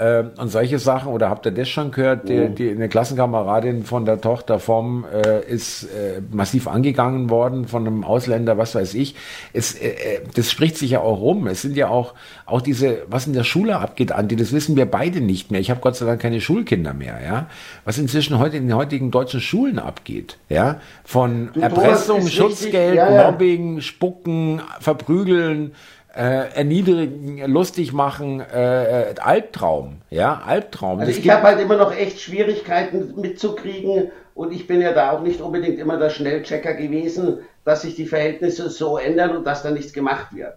[0.00, 2.26] ähm, und solche Sachen, oder habt ihr das schon gehört?
[2.26, 2.54] Die, mhm.
[2.54, 8.02] die, eine Klassenkameradin von der Tochter vom äh, ist äh, massiv angegangen worden von einem
[8.02, 9.14] Ausländer, was weiß ich.
[9.52, 11.46] Es, äh, äh, das spricht sich ja auch rum.
[11.48, 12.14] Es sind ja auch,
[12.46, 15.60] auch diese, was in der Schule abgeht, Andi, das wissen wir beide nicht mehr.
[15.60, 17.46] Ich habe Gott sei Dank keine Schulkinder mehr, ja.
[17.84, 20.80] Was inzwischen heute in den heutigen deutschen Schulen abgeht, ja.
[21.04, 23.30] Von du, Erpressung, Schutzgeld, ja, ja.
[23.30, 25.72] Mobbing, Spucken, Verprügeln,
[26.14, 31.00] äh, erniedrigen, lustig machen, äh, äh, Albtraum, ja, Albtraum.
[31.00, 35.22] Also ich habe halt immer noch echt Schwierigkeiten mitzukriegen und ich bin ja da auch
[35.22, 39.70] nicht unbedingt immer der Schnellchecker gewesen, dass sich die Verhältnisse so ändern und dass da
[39.70, 40.54] nichts gemacht wird.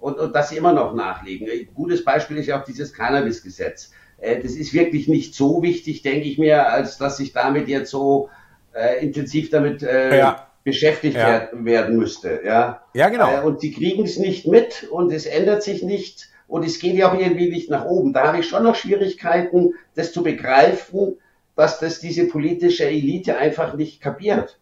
[0.00, 1.48] Und, und dass sie immer noch nachlegen.
[1.50, 3.90] Ein gutes Beispiel ist ja auch dieses Cannabis-Gesetz.
[4.18, 7.90] Äh, das ist wirklich nicht so wichtig, denke ich mir, als dass sich damit jetzt
[7.90, 8.28] so
[8.74, 11.48] äh, intensiv damit äh, ja beschäftigt ja.
[11.52, 12.40] werden müsste.
[12.44, 13.30] Ja, ja genau.
[13.30, 16.96] Äh, und sie kriegen es nicht mit und es ändert sich nicht und es geht
[16.96, 18.12] ja auch irgendwie nicht nach oben.
[18.12, 21.18] Da habe ich schon noch Schwierigkeiten, das zu begreifen,
[21.54, 24.58] dass das diese politische Elite einfach nicht kapiert.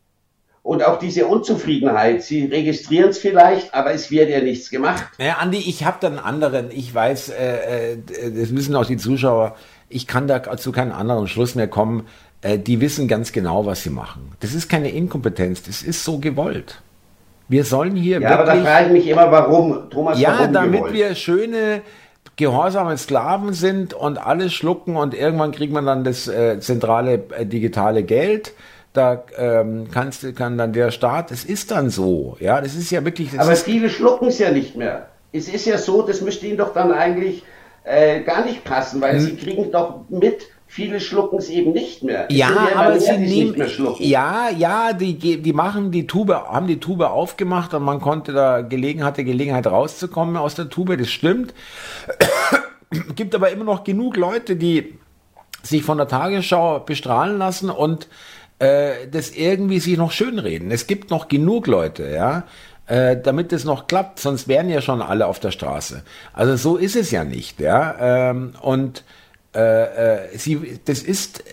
[0.63, 5.05] Und auch diese Unzufriedenheit, sie registrieren es vielleicht, aber es wird ja nichts gemacht.
[5.19, 7.99] Ja, Andi, ich habe da einen anderen, ich weiß, äh, äh,
[8.33, 9.57] das müssen auch die Zuschauer,
[9.89, 12.07] ich kann da zu keinem anderen Schluss mehr kommen.
[12.43, 14.33] Äh, die wissen ganz genau, was sie machen.
[14.41, 16.83] Das ist keine Inkompetenz, das ist so gewollt.
[17.49, 18.51] Wir sollen hier ja, wirklich...
[18.51, 20.95] aber da frage ich mich immer, warum, Thomas, Ja, warum damit gewollt?
[20.95, 21.83] wir schöne,
[22.37, 27.47] gehorsame Sklaven sind und alles schlucken und irgendwann kriegt man dann das äh, zentrale äh,
[27.47, 28.53] digitale Geld
[28.93, 33.05] da ähm, kannst, kann dann der Staat, es ist dann so, ja, das ist ja
[33.05, 33.39] wirklich.
[33.39, 35.09] Aber viele schlucken es ja nicht mehr.
[35.33, 37.43] Es ist ja so, das müsste ihnen doch dann eigentlich
[37.85, 39.21] äh, gar nicht passen, weil hm.
[39.21, 42.29] sie kriegen doch mit, Viele schlucken es eben nicht mehr.
[42.31, 43.63] ja, aber sie nehmen,
[43.99, 48.63] ja, ja, die, die machen die Tube, haben die Tube aufgemacht und man konnte da
[48.63, 51.53] gelegen, hatte Gelegenheit rauszukommen aus der Tube, das stimmt.
[53.17, 54.95] Gibt aber immer noch genug Leute, die
[55.63, 58.09] sich von der Tagesschau bestrahlen lassen und
[58.59, 60.71] äh, das irgendwie sich noch schönreden.
[60.71, 62.45] Es gibt noch genug Leute, ja,
[62.87, 66.03] äh, damit es noch klappt, sonst wären ja schon alle auf der Straße.
[66.33, 68.31] Also so ist es ja nicht, ja.
[68.31, 69.05] Ähm, und
[69.55, 71.45] äh, äh, sie, das ist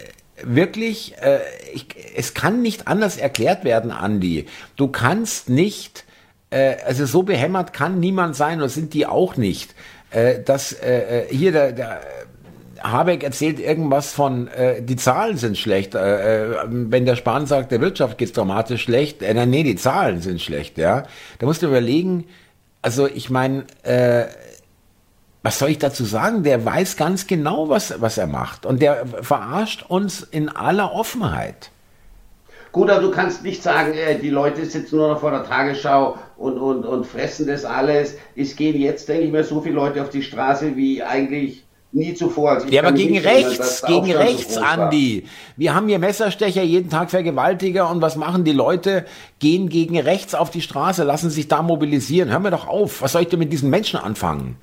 [0.44, 1.40] wirklich, äh,
[1.74, 4.48] ich, es kann nicht anders erklärt werden, Andi.
[4.76, 6.06] Du kannst nicht,
[6.50, 9.76] äh, also so behämmert kann niemand sein, und sind die auch nicht,
[10.12, 12.02] äh, dass äh, äh hier der, der
[12.82, 15.96] Habeck erzählt irgendwas von, äh, die Zahlen sind schlecht.
[15.96, 20.22] Äh, äh, wenn der Spahn sagt, der Wirtschaft geht's dramatisch schlecht, äh, nee, die Zahlen
[20.22, 21.04] sind schlecht, ja.
[21.40, 22.26] Da musst du überlegen,
[22.82, 24.26] also ich meine, äh,
[25.42, 26.44] was soll ich dazu sagen?
[26.44, 28.66] Der weiß ganz genau, was, was er macht.
[28.66, 31.72] Und der verarscht uns in aller Offenheit.
[32.72, 36.18] Gut, aber du kannst nicht sagen, äh, die Leute sitzen nur noch vor der Tagesschau
[36.38, 38.16] und, und, und fressen das alles.
[38.36, 42.14] Es gehen jetzt, denke ich mir, so viele Leute auf die Straße wie eigentlich nie
[42.14, 42.52] zuvor.
[42.52, 45.26] Also ja, aber gegen rechts, gegen rechts, so Andi.
[45.58, 49.06] Wir haben hier Messerstecher, jeden Tag Vergewaltiger und was machen die Leute?
[49.40, 52.30] Gehen gegen rechts auf die Straße, lassen sich da mobilisieren.
[52.30, 53.02] Hör mir doch auf.
[53.02, 54.58] Was soll ich denn mit diesen Menschen anfangen?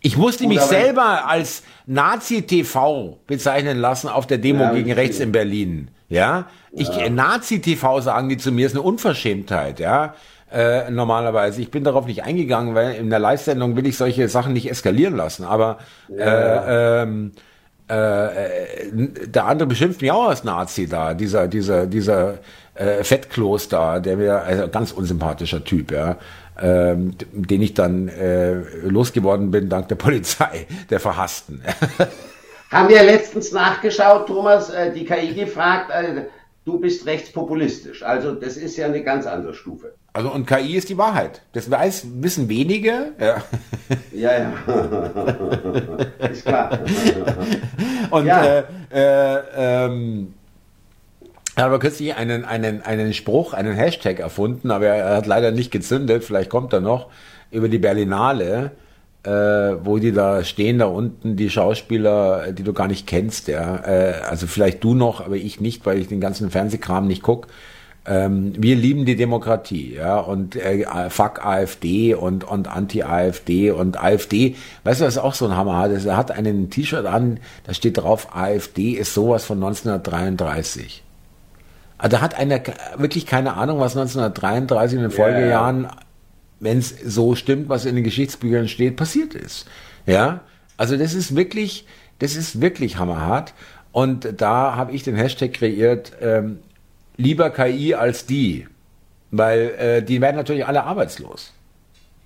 [0.00, 5.20] Ich musste Gut, mich selber als Nazi-TV bezeichnen lassen auf der Demo ja, gegen rechts
[5.20, 5.88] in Berlin.
[6.08, 7.08] Ja, ich ja.
[7.08, 10.14] Nazi-TV sagen die zu mir, ist eine Unverschämtheit, ja.
[10.52, 11.60] Äh, normalerweise.
[11.60, 15.16] Ich bin darauf nicht eingegangen, weil in der Live-Sendung will ich solche Sachen nicht eskalieren
[15.16, 15.44] lassen.
[15.44, 15.78] Aber
[16.08, 17.00] ja.
[17.00, 17.32] äh, ähm,
[17.88, 22.38] äh, der andere beschimpft mich auch als Nazi da, dieser, dieser, dieser
[22.74, 26.16] äh, Fettkloster, der mir, also ganz unsympathischer Typ, ja.
[26.58, 31.62] Ähm, den ich dann äh, losgeworden bin dank der Polizei, der Verhassten.
[32.70, 36.22] Haben wir letztens nachgeschaut, Thomas, äh, die KI gefragt, äh,
[36.64, 38.02] du bist rechtspopulistisch.
[38.02, 39.92] Also das ist ja eine ganz andere Stufe.
[40.14, 41.42] Also und KI ist die Wahrheit.
[41.52, 43.12] Das weiß, wissen wenige.
[43.20, 43.42] Ja,
[44.12, 44.32] ja.
[44.38, 44.52] ja.
[46.30, 46.78] ist klar.
[48.10, 48.44] und ja.
[48.44, 50.34] äh, äh, ähm,
[51.56, 55.50] er hat aber kürzlich einen, einen, einen Spruch, einen Hashtag erfunden, aber er hat leider
[55.50, 57.08] nicht gezündet, vielleicht kommt er noch,
[57.50, 58.70] über die Berlinale
[59.26, 63.84] äh, wo die da stehen, da unten, die Schauspieler, die du gar nicht kennst, ja.
[63.84, 67.48] Äh, also vielleicht du noch, aber ich nicht, weil ich den ganzen Fernsehkram nicht guck.
[68.06, 74.54] Ähm, wir lieben die Demokratie, ja, und äh, fuck AfD und, und Anti-AfD und AfD.
[74.84, 75.90] Weißt du, was auch so ein Hammer hat?
[75.90, 81.02] Er hat einen T-Shirt an, da steht drauf, AfD ist sowas von 1933.
[81.98, 82.60] Also da hat einer
[82.96, 85.96] wirklich keine Ahnung, was 1933 in den Folgejahren yeah
[86.60, 89.66] wenn es so stimmt, was in den Geschichtsbüchern steht, passiert ist.
[90.06, 90.40] Ja,
[90.76, 91.86] also das ist wirklich,
[92.18, 93.54] das ist wirklich hammerhart.
[93.92, 96.58] Und da habe ich den Hashtag kreiert, ähm,
[97.16, 98.66] lieber KI als die,
[99.30, 101.52] weil äh, die werden natürlich alle arbeitslos,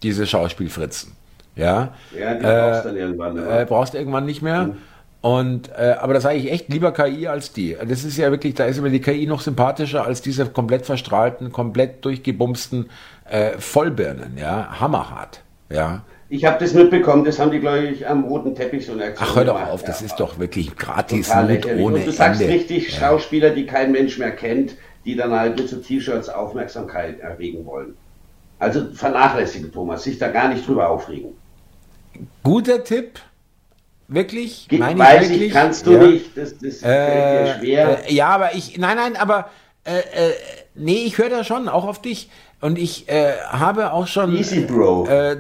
[0.02, 1.12] diese Schauspielfritzen.
[1.56, 3.36] Ja, ja die brauchst äh, dann irgendwann.
[3.36, 4.66] Äh, brauchst du irgendwann nicht mehr.
[4.66, 4.76] Mhm.
[5.22, 7.76] Und äh, aber das sage ich echt lieber KI als die.
[7.86, 11.52] Das ist ja wirklich, da ist immer die KI noch sympathischer als diese komplett verstrahlten,
[11.52, 12.88] komplett durchgebumsten
[13.28, 16.02] äh, Vollbirnen, ja, hammerhart, ja.
[16.32, 19.28] Ich habe das mitbekommen, das haben die, glaube ich, am roten Teppich so eine Aktion
[19.28, 22.54] Ach, hör doch auf, das ist doch wirklich gratis Mut ohne Und du sagst Ende.
[22.54, 23.00] richtig, ja.
[23.00, 27.94] Schauspieler, die kein Mensch mehr kennt, die dann halt mit so T-Shirts Aufmerksamkeit erregen wollen.
[28.60, 31.30] Also vernachlässigen, Thomas, sich da gar nicht drüber aufregen.
[32.44, 33.18] Guter Tipp,
[34.10, 34.68] wirklich?
[34.68, 35.48] Ge Meine weiß ich, wirklich?
[35.48, 36.02] ich, kannst du ja.
[36.02, 38.08] nicht, das, das äh, fällt dir schwer.
[38.08, 39.50] Äh, ja, aber ich, nein, nein, aber
[39.84, 40.32] äh, äh,
[40.74, 42.30] nee, ich höre da schon, auch auf dich.
[42.60, 45.06] Und ich äh, habe auch schon Easy, Bro.
[45.06, 45.38] Äh,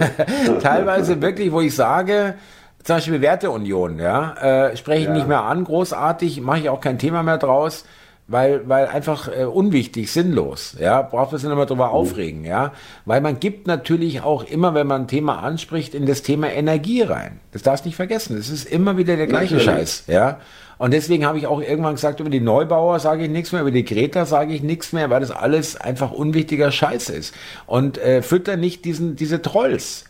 [0.62, 2.34] teilweise wirklich, wo ich sage,
[2.82, 5.12] zum Beispiel Werteunion, ja, äh, spreche ich ja.
[5.12, 7.84] nicht mehr an, großartig, mache ich auch kein Thema mehr draus,
[8.32, 11.92] weil, weil einfach äh, unwichtig, sinnlos, ja, braucht man sich nicht mehr drüber mhm.
[11.92, 12.72] aufregen, ja,
[13.04, 17.02] weil man gibt natürlich auch immer, wenn man ein Thema anspricht, in das Thema Energie
[17.02, 17.40] rein.
[17.52, 19.64] Das darfst du nicht vergessen, es ist immer wieder der gleiche natürlich.
[19.64, 20.40] Scheiß, ja.
[20.78, 23.70] Und deswegen habe ich auch irgendwann gesagt, über die Neubauer sage ich nichts mehr, über
[23.70, 27.34] die Greta sage ich nichts mehr, weil das alles einfach unwichtiger Scheiß ist.
[27.66, 30.06] Und äh, fütter nicht diesen, diese Trolls.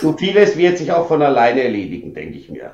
[0.00, 2.72] So vieles wird sich auch von alleine erledigen, denke ich mir.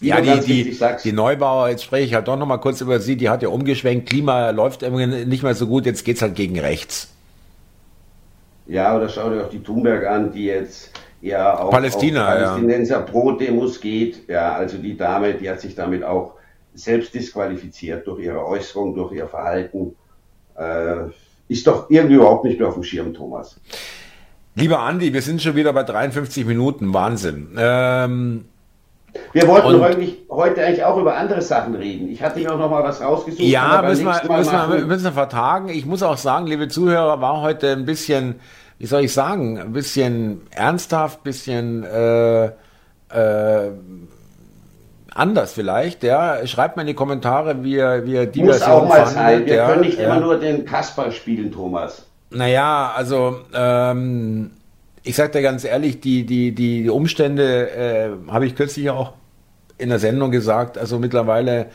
[0.00, 3.16] Ja, die, die, die Neubauer, jetzt spreche ich halt doch noch mal kurz über sie,
[3.16, 7.12] die hat ja umgeschwenkt, Klima läuft nicht mehr so gut, jetzt geht's halt gegen rechts.
[8.68, 12.94] Ja, oder schau dir auch die Thunberg an, die jetzt ja auch Palästina, auf Palästinenser
[12.96, 13.00] ja.
[13.00, 14.28] Pro-Demos geht.
[14.28, 16.34] Ja, also die Dame, die hat sich damit auch
[16.74, 19.96] selbst disqualifiziert durch ihre Äußerung, durch ihr Verhalten.
[20.56, 21.06] Äh,
[21.48, 23.58] ist doch irgendwie überhaupt nicht mehr auf dem Schirm, Thomas.
[24.54, 26.92] Lieber Andi, wir sind schon wieder bei 53 Minuten.
[26.92, 27.56] Wahnsinn.
[27.56, 28.44] Ähm,
[29.32, 32.08] wir wollten eigentlich, heute eigentlich auch über andere Sachen reden.
[32.08, 33.42] Ich hatte mir auch noch mal was rausgesucht.
[33.42, 35.68] Ja, müssen wir, müssen, wir, müssen wir vertagen.
[35.68, 38.40] Ich muss auch sagen, liebe Zuhörer, war heute ein bisschen
[38.78, 43.70] wie soll ich sagen, ein bisschen ernsthaft, bisschen äh, äh,
[45.12, 46.46] anders vielleicht, ja.
[46.46, 49.14] Schreibt mal in die Kommentare, wie ihr, wie ihr die Muss Version auch mal fandet,
[49.14, 49.46] sein.
[49.46, 50.04] Wir ja, können nicht ja.
[50.04, 52.06] immer nur den Kasper spielen, Thomas.
[52.30, 54.52] Naja, also ähm,
[55.08, 59.14] ich sag dir ganz ehrlich, die, die, die Umstände äh, habe ich kürzlich auch
[59.78, 61.68] in der Sendung gesagt, also mittlerweile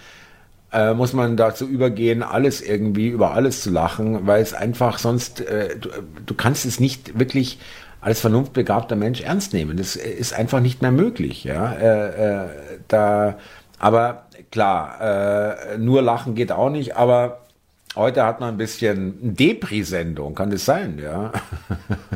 [0.72, 5.42] äh, muss man dazu übergehen, alles irgendwie über alles zu lachen, weil es einfach sonst,
[5.42, 5.90] äh, du,
[6.24, 7.58] du kannst es nicht wirklich
[8.02, 9.78] als vernunftbegabter Mensch ernst nehmen.
[9.78, 11.44] Das ist einfach nicht mehr möglich.
[11.44, 12.50] Ja, äh, äh,
[12.88, 13.38] da,
[13.80, 16.98] aber klar, äh, nur lachen geht auch nicht.
[16.98, 17.43] Aber
[17.96, 21.32] Heute hat man ein bisschen Depri-Sendung, kann das sein, ja?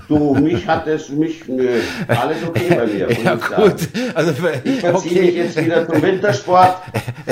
[0.07, 3.11] Du, mich hat es, mich, nö, alles okay bei mir.
[3.23, 3.87] ja, gut.
[4.15, 4.31] Also,
[4.63, 5.21] ich verziehe okay.
[5.21, 6.77] mich jetzt wieder zum Wintersport,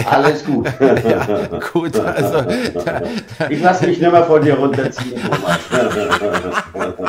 [0.08, 0.68] alles gut.
[0.80, 2.46] ja, gut, also.
[3.50, 5.60] Ich lasse mich nicht mehr von dir runterziehen, Thomas.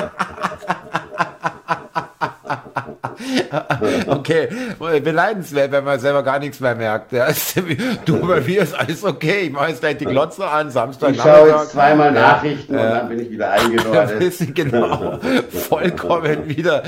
[4.06, 4.48] okay,
[5.00, 7.12] beneidenswert, wenn man selber gar nichts mehr merkt.
[7.12, 7.28] Ja,
[8.04, 9.42] du, bei mir ist alles okay.
[9.46, 12.90] Ich mache jetzt gleich die Glotze an, Samstag Ich schaue jetzt zweimal Nachrichten ja, und
[12.90, 14.54] dann bin ich wieder eingenordet.
[14.54, 15.18] genau,
[15.68, 16.82] vollkommen wieder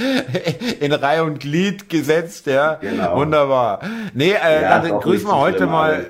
[0.80, 2.46] in Reihe und Glied gesetzt.
[2.46, 3.16] Ja, genau.
[3.16, 3.80] wunderbar.
[4.14, 6.06] Nee, äh, ja, dann grüßen wir heute mal...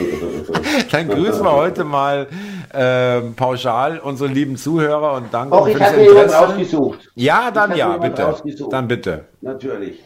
[0.90, 2.26] Dann grüßen wir heute mal
[2.72, 7.10] äh, pauschal unsere lieben Zuhörer und danke Auch ich habe mir jemand rausgesucht.
[7.14, 8.36] Ja, dann ja, bitte.
[8.70, 9.24] Dann bitte.
[9.40, 10.04] Natürlich.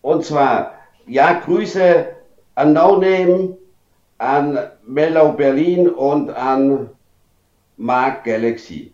[0.00, 0.72] Und zwar,
[1.06, 2.06] ja, Grüße
[2.54, 3.56] an No Name,
[4.18, 6.90] an Mellow Berlin und an
[7.76, 8.92] Mark Galaxy.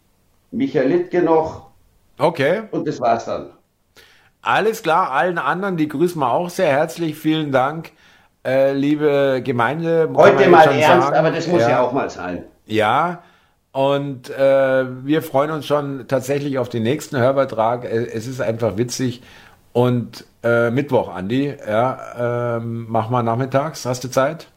[0.51, 1.71] Michael Littke noch.
[2.19, 2.63] Okay.
[2.71, 3.51] Und das war's dann.
[4.43, 7.15] Alles klar, allen anderen, die grüßen wir auch sehr herzlich.
[7.17, 7.93] Vielen Dank
[8.45, 10.09] äh, liebe Gemeinde.
[10.15, 11.17] Heute mal ernst, sagen.
[11.17, 11.71] aber das muss ja.
[11.71, 11.83] ja.
[11.83, 12.45] auch mal sein.
[12.67, 13.23] Ja,
[13.73, 17.85] und äh, wir freuen uns schon tatsächlich auf den nächsten Hörvertrag.
[17.85, 19.23] Äh, es ist einfach witzig.
[19.73, 23.87] Und äh, Mittwoch, Andi, ja, ähm, mach mal nachmittags.
[23.87, 24.49] Hast du Zeit?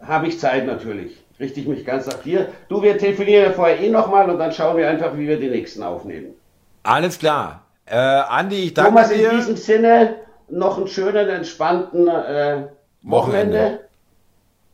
[0.00, 1.24] Habe ich Zeit natürlich.
[1.40, 2.48] Richte ich mich ganz nach dir.
[2.68, 5.82] Du, wir telefonieren vorher eh nochmal und dann schauen wir einfach, wie wir die nächsten
[5.82, 6.28] aufnehmen.
[6.84, 7.62] Alles klar.
[7.86, 9.28] Äh, Andi, ich danke Thomas, dir.
[9.28, 10.14] Thomas, in diesem Sinne
[10.48, 12.68] noch einen schönen, entspannten äh,
[13.10, 13.58] Wochenende.
[13.58, 13.88] Wochenende.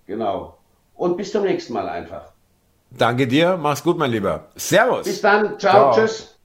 [0.07, 0.59] Genau.
[0.95, 2.33] Und bis zum nächsten Mal einfach.
[2.91, 3.57] Danke dir.
[3.57, 4.49] Mach's gut, mein Lieber.
[4.57, 5.05] Servus.
[5.05, 5.59] Bis dann.
[5.59, 5.93] Ciao.
[5.93, 5.95] Ciao.
[5.95, 6.39] Tschüss.